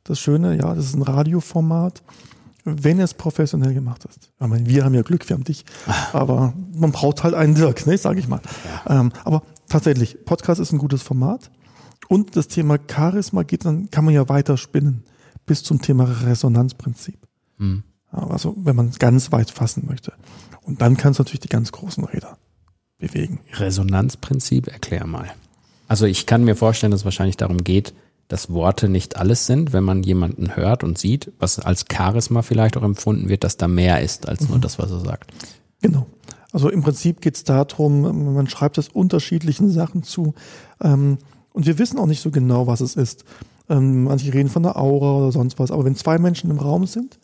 das 0.05 0.19
Schöne, 0.19 0.55
ja, 0.57 0.73
das 0.75 0.85
ist 0.85 0.95
ein 0.95 1.01
Radioformat, 1.01 2.03
wenn 2.63 2.99
es 2.99 3.13
professionell 3.15 3.73
gemacht 3.73 4.05
ist. 4.05 4.29
Ich 4.39 4.47
meine, 4.47 4.65
wir 4.67 4.85
haben 4.85 4.93
ja 4.93 5.01
Glück, 5.01 5.27
wir 5.27 5.35
haben 5.35 5.43
dich, 5.43 5.65
aber 6.13 6.53
man 6.75 6.91
braucht 6.91 7.23
halt 7.23 7.33
einen 7.33 7.55
Dirk, 7.55 7.85
ne, 7.87 7.97
sage 7.97 8.19
ich 8.19 8.27
mal. 8.27 8.39
Ja. 8.87 8.99
Ähm, 9.01 9.11
aber 9.23 9.41
tatsächlich, 9.67 10.17
Podcast 10.25 10.61
ist 10.61 10.71
ein 10.71 10.77
gutes 10.77 11.01
Format 11.03 11.49
und 12.07 12.35
das 12.35 12.47
Thema 12.47 12.77
Charisma 12.89 13.43
geht 13.43 13.65
dann, 13.65 13.89
kann 13.89 14.05
man 14.05 14.13
ja 14.13 14.29
weiter 14.29 14.57
spinnen 14.57 15.03
bis 15.45 15.63
zum 15.63 15.81
Thema 15.81 16.05
Resonanzprinzip. 16.25 17.17
Mhm. 17.57 17.83
Also 18.11 18.55
wenn 18.57 18.75
man 18.75 18.89
es 18.89 18.99
ganz 18.99 19.31
weit 19.31 19.51
fassen 19.51 19.85
möchte. 19.87 20.13
Und 20.61 20.81
dann 20.81 20.97
kannst 20.97 21.19
du 21.19 21.23
natürlich 21.23 21.41
die 21.41 21.49
ganz 21.49 21.71
großen 21.71 22.03
Räder 22.03 22.37
bewegen. 22.97 23.39
Resonanzprinzip, 23.53 24.67
erklär 24.67 25.05
mal. 25.05 25.31
Also 25.87 26.05
ich 26.05 26.25
kann 26.25 26.43
mir 26.43 26.55
vorstellen, 26.55 26.91
dass 26.91 27.01
es 27.01 27.05
wahrscheinlich 27.05 27.37
darum 27.37 27.63
geht, 27.63 27.93
dass 28.27 28.49
Worte 28.49 28.89
nicht 28.89 29.17
alles 29.17 29.45
sind, 29.45 29.73
wenn 29.73 29.83
man 29.83 30.01
jemanden 30.01 30.55
hört 30.55 30.83
und 30.83 30.97
sieht, 30.97 31.31
was 31.37 31.59
als 31.59 31.85
Charisma 31.91 32.41
vielleicht 32.41 32.75
auch 32.77 32.83
empfunden 32.83 33.29
wird, 33.29 33.43
dass 33.43 33.57
da 33.57 33.67
mehr 33.67 34.01
ist 34.01 34.27
als 34.27 34.47
nur 34.47 34.57
mhm. 34.57 34.61
das, 34.61 34.79
was 34.79 34.89
er 34.89 35.01
sagt. 35.01 35.31
Genau. 35.81 36.07
Also 36.51 36.69
im 36.69 36.81
Prinzip 36.81 37.21
geht 37.21 37.35
es 37.35 37.43
darum, 37.43 38.33
man 38.33 38.47
schreibt 38.47 38.77
es 38.77 38.87
unterschiedlichen 38.87 39.69
Sachen 39.69 40.03
zu. 40.03 40.33
Ähm, 40.81 41.19
und 41.55 41.65
wir 41.65 41.79
wissen 41.79 41.97
auch 41.99 42.05
nicht 42.05 42.21
so 42.21 42.31
genau, 42.31 42.67
was 42.67 42.81
es 42.81 42.97
ist. 42.97 43.23
Ähm, 43.69 44.03
manche 44.03 44.33
reden 44.33 44.49
von 44.49 44.63
der 44.63 44.75
Aura 44.75 45.19
oder 45.19 45.31
sonst 45.31 45.57
was. 45.57 45.71
Aber 45.71 45.85
wenn 45.85 45.95
zwei 45.95 46.17
Menschen 46.17 46.51
im 46.51 46.59
Raum 46.59 46.85
sind 46.85 47.17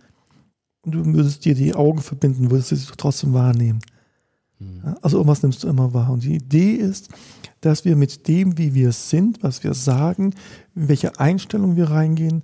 und 0.83 0.93
du 0.93 1.05
würdest 1.05 1.43
dir 1.43 1.53
die 1.53 1.75
Augen 1.75 2.00
verbinden, 2.00 2.50
würdest 2.50 2.71
du 2.71 2.77
sie 2.77 2.88
trotzdem 2.95 3.33
wahrnehmen. 3.33 3.81
Mhm. 4.57 4.95
Also 5.01 5.17
irgendwas 5.17 5.43
nimmst 5.43 5.65
du 5.65 5.67
immer 5.67 5.93
wahr. 5.93 6.11
Und 6.11 6.23
die 6.23 6.35
Idee 6.35 6.75
ist, 6.75 7.09
dass 7.59 7.83
wir 7.83 7.97
mit 7.97 8.29
dem, 8.29 8.57
wie 8.57 8.73
wir 8.73 8.93
sind, 8.93 9.43
was 9.43 9.65
wir 9.65 9.73
sagen, 9.73 10.33
in 10.75 10.88
welche 10.88 11.19
Einstellung 11.19 11.75
wir 11.75 11.89
reingehen, 11.91 12.43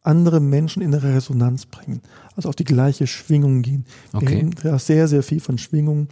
andere 0.00 0.40
Menschen 0.40 0.80
in 0.80 0.94
eine 0.94 1.02
Resonanz 1.02 1.66
bringen. 1.66 2.00
Also 2.36 2.48
auf 2.48 2.56
die 2.56 2.64
gleiche 2.64 3.06
Schwingung 3.06 3.60
gehen. 3.60 3.84
Okay. 4.14 4.48
Wir 4.62 4.70
haben 4.70 4.78
sehr, 4.78 5.08
sehr 5.08 5.22
viel 5.22 5.40
von 5.40 5.58
Schwingungen. 5.58 6.08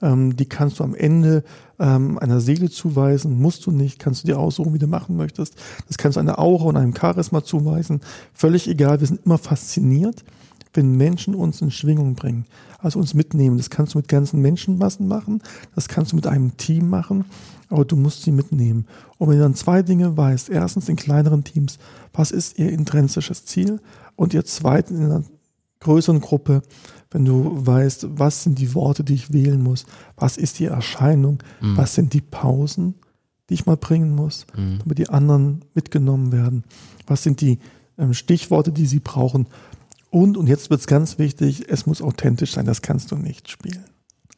Ähm, 0.00 0.36
die 0.36 0.46
kannst 0.46 0.78
du 0.78 0.84
am 0.84 0.94
Ende 0.94 1.42
ähm, 1.78 2.18
einer 2.18 2.40
Seele 2.40 2.70
zuweisen, 2.70 3.40
musst 3.40 3.66
du 3.66 3.70
nicht, 3.70 3.98
kannst 3.98 4.22
du 4.22 4.26
dir 4.26 4.38
aussuchen, 4.38 4.72
wie 4.74 4.78
du 4.78 4.86
machen 4.86 5.16
möchtest. 5.16 5.56
Das 5.88 5.98
kannst 5.98 6.16
du 6.16 6.20
einer 6.20 6.38
Aura 6.38 6.64
und 6.66 6.76
einem 6.76 6.94
Charisma 6.94 7.42
zuweisen. 7.42 8.00
Völlig 8.32 8.68
egal, 8.68 9.00
wir 9.00 9.06
sind 9.06 9.24
immer 9.24 9.38
fasziniert, 9.38 10.24
wenn 10.72 10.96
Menschen 10.96 11.34
uns 11.34 11.60
in 11.60 11.70
Schwingung 11.70 12.14
bringen, 12.14 12.46
also 12.78 12.98
uns 12.98 13.14
mitnehmen. 13.14 13.56
Das 13.56 13.70
kannst 13.70 13.94
du 13.94 13.98
mit 13.98 14.08
ganzen 14.08 14.40
Menschenmassen 14.40 15.08
machen, 15.08 15.42
das 15.74 15.88
kannst 15.88 16.12
du 16.12 16.16
mit 16.16 16.26
einem 16.26 16.56
Team 16.56 16.88
machen, 16.88 17.24
aber 17.68 17.84
du 17.84 17.96
musst 17.96 18.22
sie 18.22 18.32
mitnehmen. 18.32 18.86
Und 19.18 19.28
wenn 19.28 19.36
du 19.36 19.42
dann 19.42 19.54
zwei 19.54 19.82
Dinge 19.82 20.16
weißt, 20.16 20.48
erstens 20.48 20.88
in 20.88 20.96
kleineren 20.96 21.44
Teams, 21.44 21.78
was 22.12 22.30
ist 22.30 22.58
ihr 22.58 22.70
intrinsisches 22.70 23.44
Ziel? 23.44 23.80
Und 24.16 24.34
ihr 24.34 24.44
zweitens 24.44 24.98
in 24.98 25.04
einer 25.06 25.24
größeren 25.80 26.20
Gruppe, 26.20 26.62
wenn 27.10 27.24
du 27.24 27.66
weißt, 27.66 28.18
was 28.18 28.42
sind 28.42 28.58
die 28.58 28.74
Worte, 28.74 29.04
die 29.04 29.14
ich 29.14 29.32
wählen 29.32 29.62
muss, 29.62 29.86
was 30.16 30.36
ist 30.36 30.58
die 30.58 30.66
Erscheinung, 30.66 31.42
mhm. 31.60 31.76
was 31.76 31.94
sind 31.94 32.12
die 32.12 32.20
Pausen, 32.20 32.94
die 33.48 33.54
ich 33.54 33.66
mal 33.66 33.76
bringen 33.76 34.14
muss, 34.14 34.46
mhm. 34.56 34.78
damit 34.80 34.98
die 34.98 35.08
anderen 35.08 35.64
mitgenommen 35.74 36.32
werden, 36.32 36.64
was 37.06 37.22
sind 37.22 37.40
die 37.40 37.58
ähm, 37.96 38.12
Stichworte, 38.12 38.72
die 38.72 38.86
sie 38.86 39.00
brauchen. 39.00 39.46
Und, 40.10 40.36
und 40.36 40.46
jetzt 40.46 40.70
wird 40.70 40.80
es 40.80 40.86
ganz 40.86 41.18
wichtig, 41.18 41.68
es 41.68 41.86
muss 41.86 42.02
authentisch 42.02 42.52
sein, 42.52 42.66
das 42.66 42.82
kannst 42.82 43.10
du 43.10 43.16
nicht 43.16 43.50
spielen. 43.50 43.84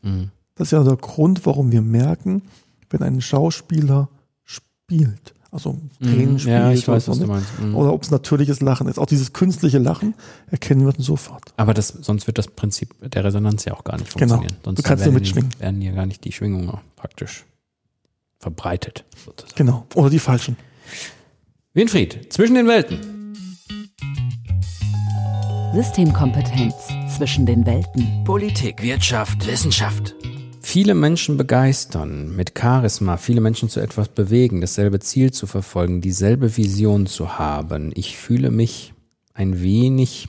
Mhm. 0.02 0.30
Das 0.54 0.68
ist 0.68 0.72
ja 0.72 0.84
der 0.84 0.96
Grund, 0.96 1.46
warum 1.46 1.72
wir 1.72 1.82
merken, 1.82 2.42
wenn 2.90 3.02
ein 3.02 3.20
Schauspieler 3.20 4.08
spielt, 4.44 5.34
also 5.52 5.78
Tränen 6.00 6.35
mhm. 6.35 6.38
spielt 6.38 6.57
ja, 6.57 6.71
ich 6.71 6.87
weiß, 6.87 7.09
was 7.09 7.19
du 7.19 7.26
meinst. 7.26 7.61
Mhm. 7.61 7.75
oder 7.75 7.92
ob 7.92 8.02
es 8.02 8.11
natürliches 8.11 8.61
Lachen 8.61 8.87
ist. 8.87 8.99
Auch 8.99 9.07
dieses 9.07 9.33
künstliche 9.33 9.78
Lachen 9.78 10.14
erkennen 10.50 10.87
wir 10.87 10.95
sofort. 10.99 11.52
Aber 11.57 11.75
das, 11.75 11.88
sonst 11.88 12.26
wird 12.28 12.38
das 12.38 12.47
Prinzip 12.47 12.95
der 13.00 13.25
Resonanz 13.25 13.64
ja 13.64 13.75
auch 13.75 13.83
gar 13.83 13.99
nicht 13.99 14.16
genau. 14.16 14.37
funktionieren. 14.37 14.49
Genau. 14.49 14.64
Sonst 14.64 14.78
du 14.78 14.83
kannst 14.83 15.04
werden, 15.04 15.12
nur 15.12 15.21
mitschwingen. 15.21 15.50
werden 15.59 15.80
hier 15.80 15.92
gar 15.92 16.07
nicht 16.07 16.25
die 16.25 16.33
Schwingungen 16.33 16.78
praktisch 16.95 17.45
verbreitet. 18.38 19.04
Sozusagen. 19.25 19.57
Genau. 19.57 19.87
Oder 19.95 20.11
die 20.11 20.21
falschen. 20.21 20.57
Winfried, 21.75 22.33
zwischen 22.33 22.54
den 22.54 22.69
Welten. 22.69 22.99
Systemkompetenz 25.75 26.75
zwischen 27.16 27.47
den 27.47 27.64
Welten. 27.64 28.25
Politik, 28.25 28.83
Wirtschaft, 28.83 29.47
Wissenschaft 29.47 30.14
viele 30.70 30.94
Menschen 30.94 31.36
begeistern, 31.36 32.36
mit 32.36 32.52
Charisma 32.56 33.16
viele 33.16 33.40
Menschen 33.40 33.68
zu 33.68 33.80
etwas 33.80 34.06
bewegen, 34.06 34.60
dasselbe 34.60 35.00
Ziel 35.00 35.32
zu 35.32 35.48
verfolgen, 35.48 36.00
dieselbe 36.00 36.56
Vision 36.56 37.06
zu 37.06 37.40
haben. 37.40 37.90
Ich 37.96 38.16
fühle 38.16 38.52
mich 38.52 38.94
ein 39.34 39.62
wenig, 39.62 40.28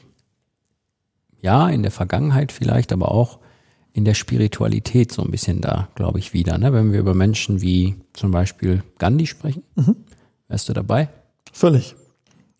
ja, 1.41 1.69
in 1.69 1.83
der 1.83 1.91
Vergangenheit 1.91 2.51
vielleicht, 2.51 2.91
aber 2.91 3.12
auch 3.12 3.38
in 3.93 4.03
der 4.03 4.15
Spiritualität 4.15 5.12
so 5.12 5.21
ein 5.21 5.29
bisschen 5.29 5.62
da, 5.62 5.89
glaube 5.93 6.17
ich, 6.17 6.33
wieder. 6.33 6.57
Ne? 6.57 6.74
Wenn 6.74 6.91
wir 6.91 7.01
über 7.01 7.13
Menschen 7.13 7.62
wie 7.62 7.98
zum 8.13 8.31
Beispiel 8.31 8.81
Gandhi 8.98 9.27
sprechen, 9.27 9.62
mhm. 9.75 9.95
wärst 10.48 10.67
du 10.69 10.74
dabei? 10.74 11.10
Völlig. 11.53 11.95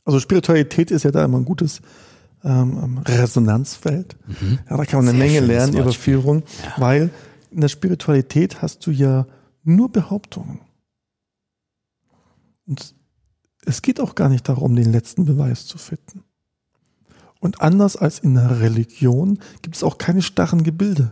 Also 0.06 0.20
Spiritualität 0.20 0.92
ist 0.92 1.02
ja 1.02 1.10
da 1.10 1.26
immer 1.26 1.40
ein 1.40 1.46
gutes 1.46 1.82
ähm, 2.44 3.00
Resonanzfeld. 3.00 4.18
Mhm. 4.28 4.60
Ja, 4.70 4.78
da 4.78 4.86
kann 4.86 5.04
man 5.04 5.16
eine 5.16 5.18
Sehr 5.18 5.42
Menge 5.42 5.48
lernen 5.48 5.78
über 5.78 5.94
Führung, 5.94 6.44
ja. 6.64 6.74
weil 6.78 7.10
in 7.52 7.62
der 7.62 7.68
Spiritualität 7.68 8.62
hast 8.62 8.86
du 8.88 8.92
ja 8.92 9.28
nur 9.64 9.92
Behauptungen. 9.92 10.62
Und 12.66 12.96
es 13.66 13.82
geht 13.82 14.00
auch 14.00 14.16
gar 14.16 14.30
nicht 14.30 14.48
darum, 14.48 14.76
den 14.76 14.92
letzten 14.92 15.26
Beweis 15.26 15.68
zu 15.68 15.78
finden. 15.78 16.24
Und 17.40 17.62
anders 17.62 17.96
als 17.98 18.20
in 18.20 18.36
der 18.36 18.62
Religion 18.62 19.40
gibt 19.62 19.76
es 19.76 19.84
auch 19.84 19.98
keine 19.98 20.22
starren 20.22 20.64
Gebilde. 20.64 21.12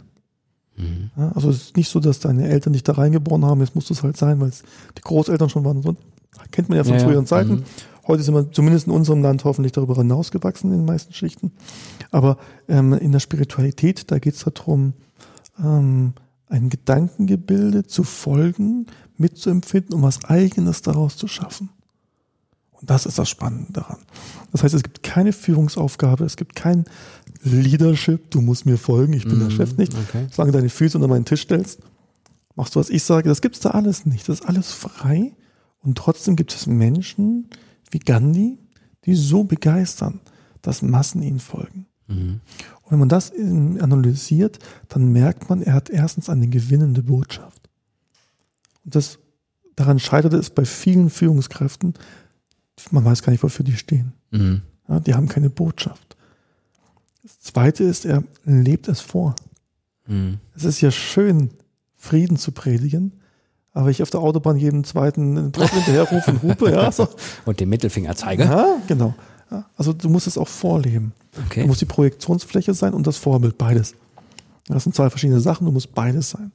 Mhm. 0.78 1.12
Ja, 1.18 1.32
also 1.34 1.50
es 1.50 1.58
ist 1.58 1.78
nicht 1.78 1.90
so, 1.90 2.00
dass 2.00 2.20
deine 2.20 2.48
Eltern 2.48 2.74
dich 2.74 2.84
da 2.84 2.94
reingeboren 2.94 3.46
haben, 3.46 3.60
jetzt 3.62 3.76
muss 3.76 3.90
es 3.90 4.04
halt 4.04 4.16
sein, 4.16 4.40
weil 4.40 4.50
es 4.50 4.64
die 4.98 5.02
Großeltern 5.02 5.50
schon 5.50 5.66
waren. 5.66 5.82
So, 5.82 5.96
kennt 6.52 6.70
man 6.70 6.78
ja 6.78 6.84
von 6.84 6.94
ja, 6.94 7.00
früheren 7.00 7.26
Zeiten. 7.26 7.52
Mhm. 7.52 7.64
Heute 8.08 8.24
sind 8.24 8.34
wir 8.34 8.52
zumindest 8.52 8.88
in 8.88 8.94
unserem 8.94 9.22
Land 9.22 9.44
hoffentlich 9.44 9.74
darüber 9.74 9.96
hinausgewachsen 9.96 10.72
in 10.72 10.80
den 10.80 10.86
meisten 10.86 11.14
Schichten. 11.14 11.52
Aber 12.12 12.38
ähm, 12.68 12.94
in 12.94 13.12
der 13.12 13.20
Spiritualität, 13.20 14.10
da 14.10 14.20
geht 14.20 14.36
es 14.36 14.44
darum, 14.44 14.94
ähm, 15.64 16.14
ein 16.50 16.70
Gedankengebilde 16.70 17.86
zu 17.86 18.04
folgen, 18.04 18.88
mitzuempfinden, 19.18 19.94
um 19.94 20.02
was 20.02 20.26
Eigenes 20.26 20.82
daraus 20.82 21.16
zu 21.16 21.28
schaffen. 21.28 21.70
Und 22.72 22.90
das 22.90 23.06
ist 23.06 23.20
das 23.20 23.30
Spannende 23.30 23.74
daran. 23.74 24.00
Das 24.52 24.64
heißt, 24.64 24.74
es 24.74 24.84
gibt 24.84 25.04
keine 25.04 25.34
Führungsaufgabe, 25.34 26.26
es 26.26 26.38
gibt 26.38 26.56
kein 26.56 26.86
Leadership, 27.44 28.32
du 28.32 28.42
musst 28.42 28.66
mir 28.66 28.78
folgen, 28.78 29.14
ich 29.14 29.26
bin 29.26 29.38
mm, 29.38 29.40
der 29.40 29.50
mhm, 29.50 29.54
Chef 29.54 29.78
nicht. 29.78 29.94
Okay. 29.94 30.28
Solange 30.32 30.54
deine 30.54 30.70
Füße 30.70 30.98
unter 30.98 31.08
meinen 31.08 31.26
Tisch 31.26 31.42
stellst, 31.42 31.80
machst 32.56 32.76
du, 32.76 32.80
was 32.80 32.90
ich 32.90 33.04
sage, 33.04 33.30
das 33.30 33.42
gibt's 33.42 33.60
da 33.60 33.72
alles 33.72 34.06
nicht. 34.06 34.28
Das 34.28 34.40
ist 34.40 34.46
alles 34.48 34.72
frei. 34.72 35.34
Und 35.82 35.98
trotzdem 35.98 36.36
gibt 36.36 36.54
es 36.54 36.68
Menschen 36.68 37.50
wie 37.92 38.00
Gandhi, 38.00 38.58
die 39.06 39.16
so 39.16 39.44
begeistern, 39.44 40.22
dass 40.62 40.82
Massen 40.82 41.22
ihnen 41.22 41.40
folgen. 41.40 41.86
Mhm. 42.10 42.42
Und 42.84 42.92
wenn 42.92 43.00
man 43.00 43.10
das 43.10 43.32
analysiert, 43.32 44.60
dann 44.90 45.12
merkt 45.12 45.50
man, 45.50 45.62
er 45.62 45.74
hat 45.74 45.90
erstens 45.90 46.30
eine 46.30 46.48
gewinnende 46.48 47.04
Botschaft. 47.04 47.70
Und 48.84 48.96
das, 48.96 49.20
daran 49.76 50.00
scheitert 50.00 50.34
es 50.34 50.50
bei 50.50 50.66
vielen 50.66 51.10
Führungskräften, 51.10 51.94
man 52.92 53.06
weiß 53.06 53.24
gar 53.24 53.32
nicht, 53.32 53.44
wofür 53.44 53.66
die 53.66 53.76
stehen. 53.76 54.14
Mhm. 54.32 54.62
Ja, 54.88 55.00
die 55.00 55.14
haben 55.14 55.28
keine 55.28 55.50
Botschaft. 55.50 56.18
Das 57.22 57.40
zweite 57.42 57.84
ist, 57.84 58.06
er 58.06 58.24
lebt 58.46 58.88
es 58.88 59.02
vor. 59.02 59.36
Mhm. 60.08 60.40
Es 60.56 60.64
ist 60.64 60.82
ja 60.82 60.92
schön, 60.92 61.52
Frieden 61.96 62.38
zu 62.38 62.54
predigen, 62.54 63.20
aber 63.74 63.90
ich 63.90 64.02
auf 64.02 64.10
der 64.10 64.22
Autobahn 64.22 64.58
jeden 64.58 64.84
zweiten 64.84 65.52
Trottel 65.52 65.82
hinterherrufe 65.84 66.32
und 66.32 66.42
hupe, 66.42 66.72
ja. 66.72 66.92
So. 66.92 67.08
Und 67.46 67.60
den 67.60 67.70
Mittelfinger 67.70 68.16
zeige. 68.16 68.44
Ja, 68.44 68.78
genau. 68.88 69.14
Ja, 69.52 69.66
also 69.78 69.94
du 69.94 70.10
musst 70.10 70.28
es 70.28 70.38
auch 70.38 70.48
vorleben. 70.48 71.14
Okay. 71.46 71.62
Du 71.62 71.68
musst 71.68 71.82
die 71.82 71.86
Projektionsfläche 71.86 72.74
sein 72.74 72.94
und 72.94 73.08
das 73.08 73.18
Vorbild, 73.18 73.58
beides. 73.58 73.96
Das 74.68 74.84
sind 74.84 74.96
zwei 74.96 75.10
verschiedene 75.10 75.40
Sachen, 75.40 75.66
du 75.66 75.72
musst 75.72 75.96
beides 75.96 76.30
sein. 76.32 76.52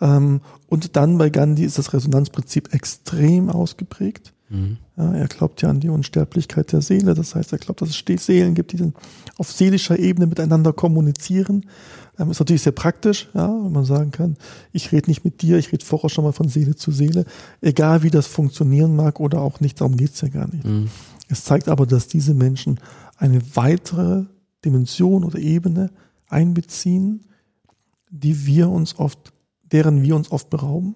Ähm, 0.00 0.40
und 0.68 0.96
dann 0.96 1.18
bei 1.18 1.30
Gandhi 1.30 1.64
ist 1.64 1.78
das 1.78 1.92
Resonanzprinzip 1.92 2.74
extrem 2.74 3.48
ausgeprägt. 3.48 4.32
Mhm. 4.48 4.78
Ja, 4.96 5.14
er 5.14 5.28
glaubt 5.28 5.62
ja 5.62 5.70
an 5.70 5.80
die 5.80 5.88
Unsterblichkeit 5.88 6.72
der 6.72 6.82
Seele. 6.82 7.14
Das 7.14 7.34
heißt, 7.34 7.52
er 7.52 7.58
glaubt, 7.58 7.80
dass 7.80 7.88
es 7.88 8.24
Seelen 8.24 8.54
gibt, 8.54 8.72
die 8.72 8.92
auf 9.38 9.50
seelischer 9.50 9.98
Ebene 9.98 10.26
miteinander 10.26 10.72
kommunizieren. 10.72 11.66
Ähm, 12.18 12.30
ist 12.30 12.40
natürlich 12.40 12.62
sehr 12.62 12.72
praktisch, 12.72 13.30
ja, 13.32 13.48
wenn 13.48 13.72
man 13.72 13.84
sagen 13.84 14.10
kann, 14.10 14.36
ich 14.72 14.92
rede 14.92 15.08
nicht 15.08 15.24
mit 15.24 15.40
dir, 15.40 15.56
ich 15.56 15.72
rede 15.72 15.84
vorher 15.84 16.10
schon 16.10 16.24
mal 16.24 16.32
von 16.32 16.48
Seele 16.48 16.76
zu 16.76 16.90
Seele. 16.90 17.24
Egal 17.60 18.02
wie 18.02 18.10
das 18.10 18.26
funktionieren 18.26 18.94
mag 18.94 19.20
oder 19.20 19.40
auch 19.40 19.60
nicht, 19.60 19.80
darum 19.80 19.96
geht's 19.96 20.20
ja 20.20 20.28
gar 20.28 20.48
nicht. 20.48 20.64
Mhm. 20.64 20.90
Es 21.32 21.44
zeigt 21.44 21.68
aber, 21.68 21.86
dass 21.86 22.08
diese 22.08 22.34
Menschen 22.34 22.78
eine 23.16 23.40
weitere 23.56 24.26
Dimension 24.66 25.24
oder 25.24 25.38
Ebene 25.38 25.90
einbeziehen, 26.28 27.24
die 28.10 28.44
wir 28.44 28.68
uns 28.68 28.98
oft, 28.98 29.32
deren 29.62 30.02
wir 30.02 30.14
uns 30.14 30.30
oft 30.30 30.50
berauben, 30.50 30.94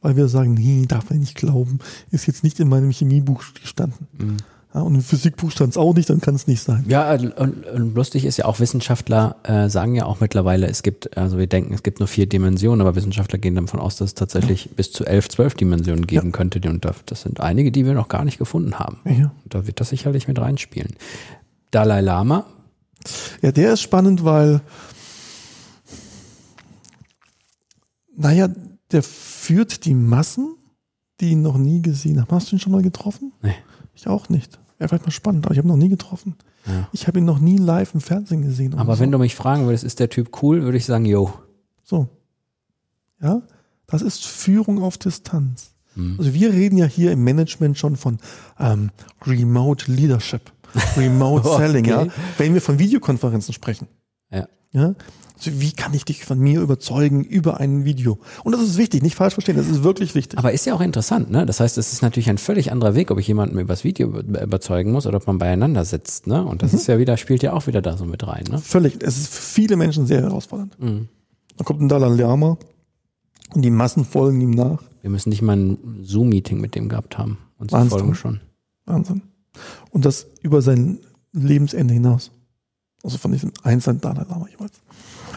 weil 0.00 0.16
wir 0.16 0.28
sagen, 0.28 0.54
nee, 0.54 0.86
darf 0.86 1.10
man 1.10 1.18
nicht 1.18 1.34
glauben, 1.34 1.80
ist 2.10 2.26
jetzt 2.26 2.42
nicht 2.42 2.60
in 2.60 2.68
meinem 2.70 2.90
Chemiebuch 2.90 3.44
gestanden. 3.60 4.08
Mhm. 4.16 4.36
Ja, 4.74 4.80
und 4.80 4.94
im 4.94 5.02
Physikbuch 5.02 5.50
stand 5.50 5.70
es 5.72 5.76
auch 5.76 5.94
nicht, 5.94 6.08
dann 6.08 6.20
kann 6.22 6.34
es 6.34 6.46
nicht 6.46 6.62
sein. 6.62 6.84
Ja, 6.88 7.12
und, 7.12 7.32
und 7.36 7.94
lustig 7.94 8.24
ist 8.24 8.38
ja 8.38 8.46
auch, 8.46 8.58
Wissenschaftler 8.58 9.36
äh, 9.42 9.68
sagen 9.68 9.94
ja 9.94 10.06
auch 10.06 10.20
mittlerweile, 10.20 10.66
es 10.66 10.82
gibt, 10.82 11.14
also 11.18 11.36
wir 11.36 11.46
denken, 11.46 11.74
es 11.74 11.82
gibt 11.82 11.98
nur 12.00 12.06
vier 12.06 12.26
Dimensionen, 12.26 12.80
aber 12.80 12.94
Wissenschaftler 12.96 13.38
gehen 13.38 13.54
davon 13.54 13.80
aus, 13.80 13.96
dass 13.96 14.10
es 14.10 14.14
tatsächlich 14.14 14.70
bis 14.74 14.90
zu 14.90 15.04
elf, 15.04 15.28
zwölf 15.28 15.54
Dimensionen 15.54 16.06
geben 16.06 16.28
Ja. 16.28 16.32
könnte. 16.32 16.58
Und 16.70 16.84
da- 16.86 16.94
das 17.04 17.20
sind 17.22 17.40
einige, 17.40 17.70
die 17.70 17.84
wir 17.84 17.92
noch 17.92 18.08
gar 18.08 18.24
nicht 18.24 18.38
gefunden 18.38 18.78
haben. 18.78 18.98
Ja. 19.04 19.32
Da 19.44 19.66
wird 19.66 19.78
das 19.80 19.90
sicherlich 19.90 20.26
mit 20.26 20.38
reinspielen. 20.38 20.94
Dalai 21.70 22.00
Lama, 22.00 22.46
Ja, 23.42 23.50
der 23.52 23.72
ist 23.74 23.82
spannend, 23.82 24.24
weil, 24.24 24.60
naja, 28.16 28.48
der 28.90 29.02
führt 29.02 29.84
die 29.84 29.94
Massen, 29.94 30.54
die 31.20 31.30
ihn 31.30 31.42
noch 31.42 31.56
nie 31.58 31.82
gesehen 31.82 32.20
haben. 32.20 32.30
Hast 32.30 32.50
du 32.52 32.56
ihn 32.56 32.60
schon 32.60 32.72
mal 32.72 32.82
getroffen? 32.82 33.32
Nee. 33.42 33.54
Ich 33.94 34.06
auch 34.06 34.28
nicht. 34.28 34.58
Wäre 34.82 34.88
vielleicht 34.88 35.06
mal 35.06 35.12
spannend, 35.12 35.46
aber 35.46 35.52
ich 35.52 35.58
habe 35.58 35.68
ihn 35.68 35.70
noch 35.70 35.76
nie 35.76 35.90
getroffen. 35.90 36.34
Ja. 36.66 36.88
Ich 36.90 37.06
habe 37.06 37.20
ihn 37.20 37.24
noch 37.24 37.38
nie 37.38 37.56
live 37.56 37.94
im 37.94 38.00
Fernsehen 38.00 38.42
gesehen. 38.42 38.74
aber 38.74 38.94
oder 38.94 38.98
wenn 38.98 39.10
so. 39.10 39.12
du 39.12 39.18
mich 39.18 39.36
fragen 39.36 39.66
würdest, 39.66 39.84
ist 39.84 40.00
der 40.00 40.10
Typ 40.10 40.42
cool, 40.42 40.64
würde 40.64 40.76
ich 40.76 40.84
sagen, 40.84 41.04
yo. 41.04 41.32
So. 41.84 42.08
Ja, 43.22 43.42
das 43.86 44.02
ist 44.02 44.26
Führung 44.26 44.82
auf 44.82 44.98
Distanz. 44.98 45.70
Hm. 45.94 46.16
Also 46.18 46.34
wir 46.34 46.52
reden 46.52 46.78
ja 46.78 46.86
hier 46.86 47.12
im 47.12 47.22
Management 47.22 47.78
schon 47.78 47.94
von 47.94 48.18
ähm, 48.58 48.90
Remote 49.24 49.88
Leadership, 49.88 50.50
Remote 50.96 51.48
Okay. 51.48 51.58
Selling, 51.58 51.84
ja, 51.84 52.08
wenn 52.38 52.52
wir 52.52 52.60
von 52.60 52.80
Videokonferenzen 52.80 53.54
sprechen. 53.54 53.86
Ja. 54.72 54.94
Also 55.36 55.60
wie 55.60 55.72
kann 55.72 55.92
ich 55.92 56.04
dich 56.04 56.24
von 56.24 56.38
mir 56.38 56.60
überzeugen 56.60 57.24
über 57.24 57.58
ein 57.58 57.84
Video? 57.84 58.18
Und 58.44 58.52
das 58.52 58.60
ist 58.62 58.78
wichtig, 58.78 59.02
nicht 59.02 59.16
falsch 59.16 59.34
verstehen, 59.34 59.56
das 59.56 59.66
ist 59.68 59.82
wirklich 59.82 60.14
wichtig. 60.14 60.38
Aber 60.38 60.52
ist 60.52 60.64
ja 60.66 60.74
auch 60.74 60.80
interessant, 60.80 61.30
ne? 61.30 61.44
Das 61.46 61.58
heißt, 61.58 61.78
es 61.78 61.92
ist 61.92 62.00
natürlich 62.00 62.30
ein 62.30 62.38
völlig 62.38 62.70
anderer 62.70 62.94
Weg, 62.94 63.10
ob 63.10 63.18
ich 63.18 63.26
jemanden 63.26 63.58
übers 63.58 63.82
Video 63.82 64.08
über- 64.08 64.42
überzeugen 64.42 64.92
muss 64.92 65.06
oder 65.06 65.16
ob 65.16 65.26
man 65.26 65.38
beieinander 65.38 65.84
sitzt, 65.84 66.28
ne? 66.28 66.44
Und 66.44 66.62
das 66.62 66.74
ist 66.74 66.86
ja 66.86 66.98
wieder, 66.98 67.16
spielt 67.16 67.42
ja 67.42 67.54
auch 67.54 67.66
wieder 67.66 67.82
da 67.82 67.96
so 67.96 68.04
mit 68.04 68.24
rein, 68.26 68.44
ne? 68.50 68.58
Völlig, 68.58 69.02
es 69.02 69.16
ist 69.18 69.34
für 69.34 69.42
viele 69.42 69.76
Menschen 69.76 70.06
sehr 70.06 70.22
herausfordernd. 70.22 70.78
Mhm. 70.80 71.08
Dann 71.56 71.64
kommt 71.64 71.80
ein 71.80 71.88
Dalai 71.88 72.14
Lama 72.14 72.56
und 73.52 73.62
die 73.62 73.70
Massen 73.70 74.04
folgen 74.04 74.40
ihm 74.40 74.50
nach. 74.50 74.82
Wir 75.00 75.10
müssen 75.10 75.30
nicht 75.30 75.42
mal 75.42 75.56
ein 75.56 75.98
Zoom-Meeting 76.02 76.60
mit 76.60 76.76
dem 76.76 76.88
gehabt 76.88 77.18
haben. 77.18 77.38
Und 77.58 77.70
sie 77.70 77.76
Wahnsinn. 77.76 77.98
folgen 77.98 78.14
schon. 78.14 78.40
Wahnsinn. 78.86 79.22
Und 79.90 80.04
das 80.04 80.28
über 80.42 80.62
sein 80.62 81.00
Lebensende 81.32 81.92
hinaus. 81.94 82.30
Also 83.02 83.18
von 83.18 83.32
diesem 83.32 83.52
einzelnen 83.62 84.00
Dalai 84.00 84.24
Lama 84.28 84.46
jeweils. 84.48 84.80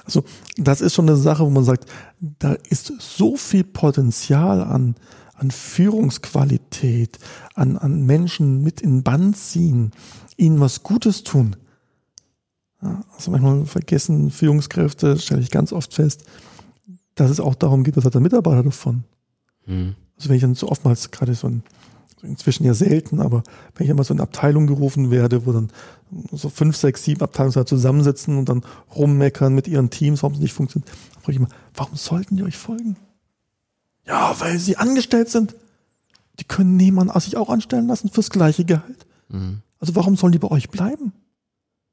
Also 0.03 0.23
das 0.57 0.81
ist 0.81 0.93
schon 0.93 1.09
eine 1.09 1.17
Sache, 1.17 1.43
wo 1.43 1.49
man 1.49 1.63
sagt, 1.63 1.89
da 2.19 2.53
ist 2.53 2.93
so 2.99 3.37
viel 3.37 3.63
Potenzial 3.63 4.61
an, 4.61 4.95
an 5.33 5.51
Führungsqualität, 5.51 7.19
an, 7.55 7.77
an 7.77 8.05
Menschen 8.05 8.61
mit 8.61 8.81
in 8.81 9.03
Band 9.03 9.37
ziehen, 9.37 9.91
ihnen 10.37 10.59
was 10.59 10.83
Gutes 10.83 11.23
tun. 11.23 11.55
Ja, 12.81 13.03
also 13.15 13.31
manchmal 13.31 13.65
vergessen 13.65 14.31
Führungskräfte, 14.31 15.17
stelle 15.17 15.41
ich 15.41 15.49
ganz 15.49 15.73
oft 15.73 15.93
fest, 15.93 16.25
dass 17.15 17.31
es 17.31 17.39
auch 17.39 17.55
darum 17.55 17.83
geht, 17.83 17.97
was 17.97 18.05
hat 18.05 18.13
der 18.13 18.21
Mitarbeiter 18.21 18.63
davon. 18.63 19.03
Mhm. 19.65 19.95
Also 20.17 20.29
wenn 20.29 20.35
ich 20.35 20.41
dann 20.41 20.55
so 20.55 20.69
oftmals 20.69 21.11
gerade 21.11 21.33
so 21.33 21.47
ein, 21.47 21.63
inzwischen 22.25 22.65
ja 22.65 22.73
selten, 22.73 23.19
aber 23.19 23.43
wenn 23.75 23.85
ich 23.85 23.89
immer 23.89 24.03
so 24.03 24.13
in 24.13 24.19
Abteilung 24.19 24.67
gerufen 24.67 25.11
werde, 25.11 25.45
wo 25.45 25.51
dann 25.51 25.69
so 26.31 26.49
fünf, 26.49 26.75
sechs, 26.75 27.03
sieben 27.03 27.21
Abteilungsleiter 27.21 27.65
zusammensitzen 27.65 28.37
und 28.37 28.49
dann 28.49 28.63
rummeckern 28.95 29.53
mit 29.53 29.67
ihren 29.67 29.89
Teams, 29.89 30.23
warum 30.23 30.35
es 30.35 30.41
nicht 30.41 30.53
funktioniert, 30.53 30.89
dann 30.89 31.23
frage 31.23 31.31
ich 31.31 31.37
immer, 31.37 31.49
warum 31.73 31.95
sollten 31.95 32.37
die 32.37 32.43
euch 32.43 32.57
folgen? 32.57 32.97
Ja, 34.05 34.35
weil 34.39 34.59
sie 34.59 34.77
angestellt 34.77 35.29
sind. 35.29 35.55
Die 36.39 36.43
können 36.43 36.75
niemanden 36.75 37.17
sich 37.19 37.37
auch 37.37 37.49
anstellen 37.49 37.87
lassen 37.87 38.09
fürs 38.09 38.29
gleiche 38.29 38.65
Gehalt. 38.65 39.05
Mhm. 39.29 39.61
Also 39.79 39.95
warum 39.95 40.15
sollen 40.15 40.33
die 40.33 40.39
bei 40.39 40.51
euch 40.51 40.69
bleiben? 40.69 41.13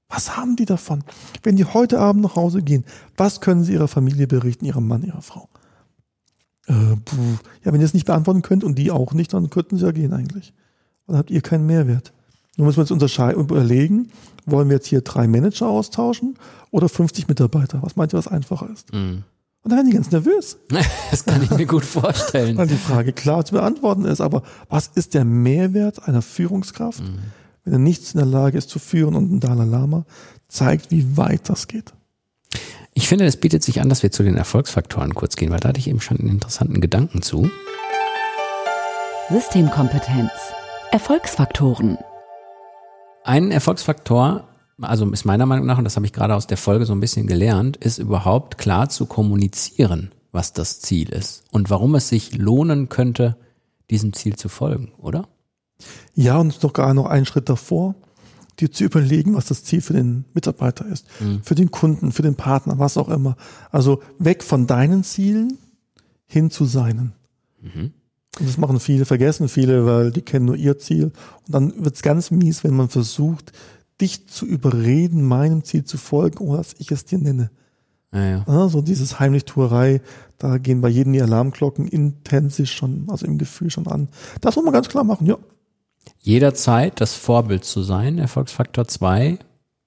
Was 0.09 0.37
haben 0.37 0.57
die 0.57 0.67
davon? 0.67 1.05
Wenn 1.43 1.57
die 1.57 1.65
heute 1.65 1.99
Abend 1.99 2.23
nach 2.23 2.37
Hause 2.37 2.62
gehen, 2.62 2.85
was 3.17 3.41
können 3.41 3.64
sie 3.64 3.73
ihrer 3.73 3.88
Familie 3.88 4.27
berichten, 4.27 4.66
ihrem 4.66 4.87
Mann, 4.87 5.05
ihrer 5.05 5.23
Frau? 5.23 5.49
Äh. 6.66 6.75
Ja, 7.64 7.72
wenn 7.72 7.81
ihr 7.81 7.87
es 7.87 7.94
nicht 7.94 8.07
beantworten 8.07 8.42
könnt 8.42 8.64
und 8.64 8.77
die 8.79 8.90
auch 8.90 9.12
nicht, 9.14 9.33
dann 9.33 9.51
könnten 9.51 9.79
sie 9.79 9.85
ja 9.85 9.92
gehen 9.92 10.12
eigentlich. 10.12 10.53
Dann 11.07 11.16
habt 11.16 11.31
ihr 11.31 11.40
keinen 11.40 11.66
Mehrwert. 11.66 12.12
Nun 12.57 12.66
müssen 12.66 12.79
wir 12.79 12.83
uns 12.83 12.90
unterscheiden 12.90 13.40
und 13.40 13.51
überlegen, 13.51 14.11
wollen 14.44 14.68
wir 14.68 14.77
jetzt 14.77 14.87
hier 14.87 15.01
drei 15.01 15.27
Manager 15.27 15.68
austauschen 15.68 16.37
oder 16.70 16.88
50 16.88 17.29
Mitarbeiter? 17.29 17.83
Was 17.83 17.96
meint 17.96 18.12
ihr, 18.12 18.18
was 18.18 18.29
einfacher 18.29 18.68
ist? 18.70 18.92
Mhm. 18.92 19.25
Und 19.64 19.70
dann 19.70 19.79
werden 19.79 19.90
die 19.90 19.94
ganz 19.94 20.11
nervös, 20.11 20.59
Das 21.11 21.25
kann 21.25 21.42
ich 21.42 21.51
mir 21.51 21.66
gut 21.66 21.85
vorstellen. 21.85 22.57
weil 22.59 22.66
die 22.66 22.77
Frage 22.77 23.12
klar 23.12 23.44
zu 23.44 23.55
beantworten 23.55 24.05
ist. 24.05 24.20
Aber 24.20 24.42
was 24.68 24.88
ist 24.88 25.14
der 25.14 25.25
Mehrwert 25.25 26.07
einer 26.09 26.22
Führungskraft, 26.22 27.03
wenn 27.64 27.72
er 27.72 27.79
nichts 27.79 28.12
in 28.12 28.18
der 28.18 28.27
Lage 28.27 28.59
ist 28.59 28.70
zu 28.70 28.79
führen 28.79 29.14
und 29.14 29.33
ein 29.33 29.40
Dalai 29.40 29.64
Lama 29.64 30.05
zeigt, 30.48 30.90
wie 30.90 31.16
weit 31.16 31.48
das 31.48 31.68
geht? 31.68 31.92
Ich 32.94 33.09
finde, 33.09 33.24
es 33.24 33.38
bietet 33.38 33.62
sich 33.62 33.81
an, 33.81 33.88
dass 33.88 34.02
wir 34.02 34.12
zu 34.12 34.22
den 34.22 34.37
Erfolgsfaktoren 34.37 35.14
kurz 35.14 35.37
gehen, 35.37 35.50
weil 35.50 35.61
da 35.61 35.70
hatte 35.70 35.81
ich 35.81 35.88
eben 35.88 36.00
schon 36.00 36.18
einen 36.18 36.28
interessanten 36.28 36.81
Gedanken 36.83 37.22
zu. 37.22 37.50
Systemkompetenz. 39.31 40.31
Erfolgsfaktoren. 40.90 41.96
Ein 43.24 43.50
Erfolgsfaktor, 43.50 44.46
also 44.78 45.11
ist 45.11 45.24
meiner 45.24 45.46
Meinung 45.46 45.64
nach, 45.64 45.78
und 45.78 45.85
das 45.85 45.96
habe 45.96 46.05
ich 46.05 46.12
gerade 46.12 46.35
aus 46.35 46.46
der 46.46 46.59
Folge 46.59 46.85
so 46.85 46.92
ein 46.92 47.00
bisschen 47.00 47.26
gelernt, 47.26 47.78
ist 47.78 47.98
überhaupt 47.98 48.59
klar 48.59 48.90
zu 48.90 49.07
kommunizieren, 49.07 50.12
was 50.31 50.52
das 50.52 50.81
Ziel 50.83 51.09
ist 51.09 51.44
und 51.50 51.70
warum 51.70 51.94
es 51.94 52.11
sich 52.11 52.37
lohnen 52.37 52.90
könnte, 52.90 53.38
diesem 53.88 54.12
Ziel 54.12 54.37
zu 54.37 54.50
folgen, 54.50 54.92
oder? 54.98 55.28
Ja, 56.14 56.37
und 56.37 56.52
sogar 56.52 56.92
noch 56.92 57.07
einen 57.07 57.24
Schritt 57.24 57.48
davor, 57.48 57.94
dir 58.61 58.71
zu 58.71 58.85
überlegen, 58.85 59.35
was 59.35 59.47
das 59.47 59.65
Ziel 59.65 59.81
für 59.81 59.95
den 59.95 60.25
Mitarbeiter 60.35 60.87
ist, 60.87 61.07
für 61.43 61.55
den 61.55 61.71
Kunden, 61.71 62.12
für 62.12 62.23
den 62.23 62.35
Partner, 62.35 62.79
was 62.79 62.97
auch 62.97 63.09
immer. 63.09 63.37
Also 63.71 64.03
weg 64.19 64.43
von 64.43 64.67
deinen 64.67 65.05
Zielen 65.05 65.59
hin 66.27 66.51
zu 66.51 66.65
seinen. 66.65 67.12
Und 68.38 68.49
das 68.49 68.57
machen 68.57 68.81
viele, 68.81 69.05
vergessen 69.05 69.49
viele, 69.49 69.85
weil 69.85 70.11
die 70.11 70.23
kennen 70.23 70.47
nur 70.47 70.57
ihr 70.57 70.79
Ziel. 70.79 71.12
Und 71.47 71.55
dann 71.55 71.85
wird's 71.85 72.03
ganz 72.03 72.31
mies, 72.31 72.65
wenn 72.65 72.75
man 72.75 72.88
versucht, 72.88 73.53
dich 74.01 74.29
zu 74.29 74.47
überreden, 74.47 75.23
meinem 75.23 75.65
Ziel 75.65 75.85
zu 75.85 75.99
folgen, 75.99 76.38
ohne 76.38 76.59
dass 76.59 76.75
ich 76.79 76.91
es 76.91 77.05
dir 77.05 77.19
nenne. 77.19 77.51
Ja, 78.12 78.25
ja. 78.25 78.45
Ja, 78.47 78.69
so 78.69 78.83
dieses 78.83 79.21
Heimlichtuerei, 79.21 80.03
da 80.38 80.59
gehen 80.59 80.81
bei 80.81 80.88
jedem 80.88 81.12
die 81.12 81.23
Alarmglocken 81.23 81.87
intensiv 81.87 82.71
schon, 82.71 83.07
also 83.09 83.27
im 83.27 83.38
Gefühl 83.38 83.71
schon 83.71 83.87
an. 83.87 84.09
Das 84.41 84.57
muss 84.57 84.65
man 84.65 84.75
ganz 84.75 84.88
klar 84.88 85.05
machen, 85.05 85.27
ja. 85.27 85.38
Jederzeit 86.22 87.00
das 87.00 87.14
Vorbild 87.14 87.64
zu 87.64 87.82
sein, 87.82 88.18
Erfolgsfaktor 88.18 88.87
2, 88.87 89.38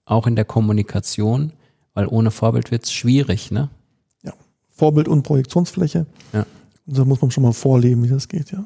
auch 0.03 0.27
in 0.27 0.35
der 0.35 0.45
Kommunikation, 0.45 1.53
weil 1.93 2.07
ohne 2.07 2.29
Vorbild 2.29 2.71
wird's 2.71 2.91
schwierig, 2.91 3.51
ne? 3.51 3.69
ja. 4.21 4.33
Vorbild 4.69 5.07
und 5.07 5.23
Projektionsfläche. 5.23 6.05
Ja. 6.33 6.45
Und 6.85 6.97
da 6.97 7.05
muss 7.05 7.21
man 7.21 7.31
schon 7.31 7.43
mal 7.43 7.53
vorleben, 7.53 8.03
wie 8.03 8.09
das 8.09 8.27
geht, 8.27 8.51
ja. 8.51 8.65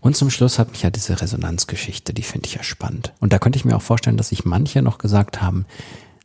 Und 0.00 0.16
zum 0.16 0.30
Schluss 0.30 0.58
hat 0.58 0.70
mich 0.70 0.82
ja 0.82 0.90
diese 0.90 1.20
Resonanzgeschichte, 1.20 2.12
die 2.12 2.22
finde 2.22 2.46
ich 2.46 2.54
ja 2.54 2.62
spannend. 2.62 3.12
Und 3.20 3.32
da 3.32 3.38
könnte 3.38 3.58
ich 3.58 3.64
mir 3.64 3.76
auch 3.76 3.82
vorstellen, 3.82 4.16
dass 4.16 4.30
sich 4.30 4.44
manche 4.44 4.82
noch 4.82 4.98
gesagt 4.98 5.42
haben, 5.42 5.66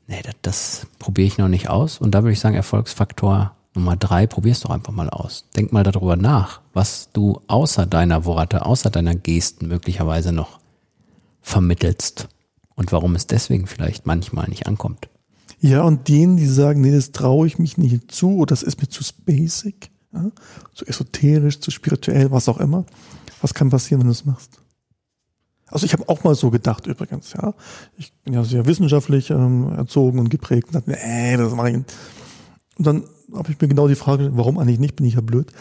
nee, 0.08 0.22
das, 0.24 0.36
das 0.42 0.88
probiere 0.98 1.28
ich 1.28 1.38
noch 1.38 1.50
nicht 1.50 1.70
aus. 1.70 2.00
Und 2.00 2.12
da 2.12 2.24
würde 2.24 2.32
ich 2.32 2.40
sagen, 2.40 2.56
Erfolgsfaktor 2.56 3.56
Nummer 3.76 3.98
drei, 3.98 4.26
probier's 4.26 4.62
doch 4.62 4.70
einfach 4.70 4.94
mal 4.94 5.10
aus. 5.10 5.46
Denk 5.56 5.74
mal 5.74 5.84
darüber 5.84 6.16
nach, 6.16 6.62
was 6.74 7.10
du 7.12 7.42
außer 7.48 7.86
deiner 7.86 8.26
Worte, 8.26 8.66
außer 8.66 8.90
deiner 8.90 9.16
Gesten 9.16 9.68
möglicherweise 9.68 10.32
noch 10.32 10.60
vermittelst 11.42 12.30
und 12.76 12.92
warum 12.92 13.16
es 13.16 13.28
deswegen 13.28 13.68
vielleicht 13.68 14.06
manchmal 14.06 14.48
nicht 14.48 14.68
ankommt. 14.68 15.10
Ja, 15.60 15.84
und 15.84 16.08
denen, 16.08 16.38
die 16.38 16.48
sagen, 16.48 16.82
nee, 16.82 16.92
das 16.92 17.12
traue 17.12 17.48
ich 17.48 17.60
mich 17.60 17.78
nicht 17.78 18.12
zu 18.12 18.38
oder 18.38 18.48
das 18.48 18.64
ist 18.64 18.82
mir 18.82 18.88
zu 18.88 19.04
basic, 19.26 19.90
ja, 20.14 20.32
zu 20.74 20.86
esoterisch, 20.86 21.60
zu 21.60 21.72
spirituell, 21.72 22.32
was 22.32 22.50
auch 22.50 22.60
immer. 22.60 22.86
Was 23.42 23.54
kann 23.54 23.70
passieren, 23.70 24.02
wenn 24.02 24.08
du 24.08 24.12
es 24.12 24.26
machst? 24.26 24.60
Also 25.68 25.86
ich 25.86 25.94
habe 25.94 26.08
auch 26.08 26.24
mal 26.24 26.36
so 26.36 26.52
gedacht 26.52 26.88
übrigens, 26.88 27.34
ja. 27.34 27.54
Ich 27.98 28.14
bin 28.24 28.34
ja 28.34 28.44
sehr 28.44 28.66
wissenschaftlich 28.66 29.30
ähm, 29.32 29.74
erzogen 29.76 30.20
und 30.20 30.30
geprägt 30.30 30.68
und 30.68 30.76
dachte, 30.76 30.92
nee, 30.92 31.36
das 31.36 31.54
mache 31.54 31.70
ich 31.70 31.78
nicht. 31.78 31.94
Und 32.78 32.88
dann 32.88 33.04
habe 33.34 33.52
ich 33.52 33.60
mir 33.60 33.68
genau 33.68 33.88
die 33.88 33.96
Frage, 33.96 34.32
warum 34.34 34.58
eigentlich 34.58 34.80
nicht, 34.80 34.96
bin 34.96 35.06
ich 35.06 35.16
ja 35.16 35.22
blöd. 35.22 35.52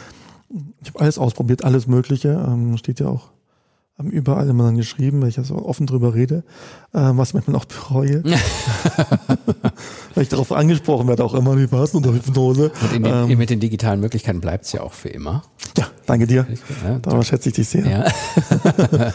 Ich 0.82 0.88
habe 0.88 1.00
alles 1.00 1.18
ausprobiert, 1.18 1.64
alles 1.64 1.86
Mögliche, 1.86 2.28
ähm, 2.46 2.76
steht 2.76 3.00
ja 3.00 3.08
auch 3.08 3.30
ähm, 3.98 4.10
überall 4.10 4.48
immer 4.48 4.64
dann 4.64 4.76
geschrieben, 4.76 5.22
weil 5.22 5.28
ich 5.28 5.36
ja 5.36 5.44
so 5.44 5.56
offen 5.56 5.86
drüber 5.86 6.14
rede, 6.14 6.44
ähm, 6.92 7.16
was 7.16 7.28
ich 7.28 7.34
manchmal 7.34 7.56
auch 7.56 7.64
bereue. 7.64 8.22
weil 10.14 10.22
ich 10.22 10.28
darauf 10.28 10.52
angesprochen 10.52 11.08
werde, 11.08 11.24
auch 11.24 11.34
immer, 11.34 11.56
wie 11.58 11.70
war 11.72 11.82
es 11.82 11.94
unter 11.94 12.12
Hypnose. 12.12 12.72
Und 12.82 12.92
den, 12.92 13.04
ähm, 13.04 13.38
mit 13.38 13.50
den 13.50 13.60
digitalen 13.60 14.00
Möglichkeiten 14.00 14.40
bleibt's 14.40 14.72
ja 14.72 14.82
auch 14.82 14.92
für 14.92 15.08
immer. 15.08 15.42
ja, 15.76 15.86
danke 16.06 16.26
dir. 16.26 16.46
Ja, 16.84 16.98
Da 16.98 17.22
schätze 17.22 17.48
ich 17.48 17.54
dich 17.54 17.68
sehr. 17.68 17.86
ja. 17.86 18.04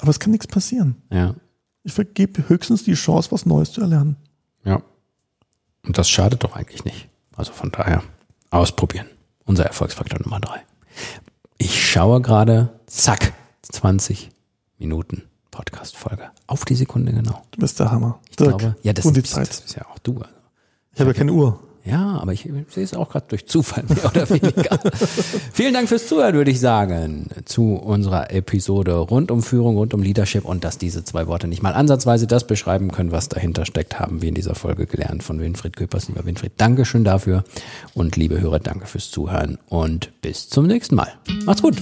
Aber 0.00 0.10
es 0.10 0.20
kann 0.20 0.30
nichts 0.30 0.46
passieren. 0.46 0.96
ja. 1.10 1.34
Ich 1.84 1.94
vergebe 1.94 2.46
höchstens 2.48 2.84
die 2.84 2.92
Chance, 2.92 3.32
was 3.32 3.46
Neues 3.46 3.72
zu 3.72 3.80
erlernen. 3.80 4.16
Ja. 4.62 4.82
Und 5.86 5.96
das 5.96 6.10
schadet 6.10 6.44
doch 6.44 6.54
eigentlich 6.54 6.84
nicht. 6.84 7.08
Also 7.38 7.52
von 7.52 7.70
daher 7.70 8.02
ausprobieren. 8.50 9.06
Unser 9.44 9.64
Erfolgsfaktor 9.64 10.18
Nummer 10.20 10.40
drei. 10.40 10.60
Ich 11.56 11.88
schaue 11.88 12.20
gerade, 12.20 12.68
zack, 12.86 13.32
20 13.62 14.30
Minuten 14.78 15.22
Podcast-Folge. 15.52 16.30
Auf 16.48 16.64
die 16.64 16.74
Sekunde 16.74 17.12
genau. 17.12 17.44
Du 17.52 17.60
bist 17.60 17.78
der 17.78 17.92
Hammer. 17.92 18.18
Ich 18.28 18.36
glaube, 18.36 18.76
ja, 18.82 18.92
das, 18.92 19.06
und 19.06 19.16
die 19.16 19.20
ist, 19.20 19.30
Zeit. 19.30 19.48
das 19.48 19.60
ist 19.60 19.76
ja 19.76 19.86
auch 19.86 19.98
du. 20.00 20.14
Also. 20.18 20.34
Ich 20.92 21.00
habe 21.00 21.10
ja 21.10 21.14
keine 21.14 21.32
Uhr. 21.32 21.60
Ja, 21.88 22.18
aber 22.20 22.32
ich 22.34 22.46
sehe 22.68 22.84
es 22.84 22.92
auch 22.92 23.08
gerade 23.08 23.26
durch 23.28 23.46
Zufall 23.46 23.82
mehr 23.88 24.04
oder 24.04 24.28
weniger. 24.28 24.78
Vielen 25.52 25.72
Dank 25.72 25.88
fürs 25.88 26.06
Zuhören, 26.06 26.34
würde 26.34 26.50
ich 26.50 26.60
sagen, 26.60 27.28
zu 27.46 27.76
unserer 27.76 28.30
Episode 28.30 28.94
rund 28.94 29.30
um 29.30 29.42
Führung, 29.42 29.78
rund 29.78 29.94
um 29.94 30.02
Leadership 30.02 30.44
und 30.44 30.64
dass 30.64 30.76
diese 30.76 31.02
zwei 31.04 31.26
Worte 31.26 31.48
nicht 31.48 31.62
mal 31.62 31.72
ansatzweise 31.72 32.26
das 32.26 32.46
beschreiben 32.46 32.90
können, 32.90 33.10
was 33.10 33.30
dahinter 33.30 33.64
steckt, 33.64 33.98
haben 33.98 34.20
wir 34.20 34.28
in 34.28 34.34
dieser 34.34 34.54
Folge 34.54 34.84
gelernt 34.84 35.22
von 35.22 35.40
Winfried 35.40 35.76
Köpers. 35.76 36.08
Lieber 36.08 36.26
Winfried, 36.26 36.52
Dankeschön 36.58 37.04
dafür 37.04 37.42
und 37.94 38.16
liebe 38.16 38.38
Hörer, 38.38 38.58
danke 38.58 38.86
fürs 38.86 39.10
Zuhören 39.10 39.58
und 39.68 40.10
bis 40.20 40.50
zum 40.50 40.66
nächsten 40.66 40.94
Mal. 40.94 41.08
Macht's 41.46 41.62
gut. 41.62 41.76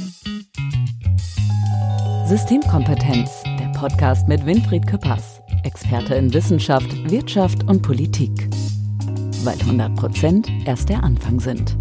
Systemkompetenz, 2.29 3.31
der 3.59 3.73
Podcast 3.77 4.29
mit 4.29 4.47
Winfried 4.47 4.87
Küppers, 4.87 5.41
Experte 5.65 6.15
in 6.15 6.33
Wissenschaft, 6.33 7.11
Wirtschaft 7.11 7.65
und 7.65 7.83
Politik. 7.83 8.49
Weil 9.47 9.61
100 9.61 9.95
Prozent 9.95 10.49
erst 10.65 10.89
der 10.89 11.05
Anfang 11.05 11.39
sind. 11.39 11.77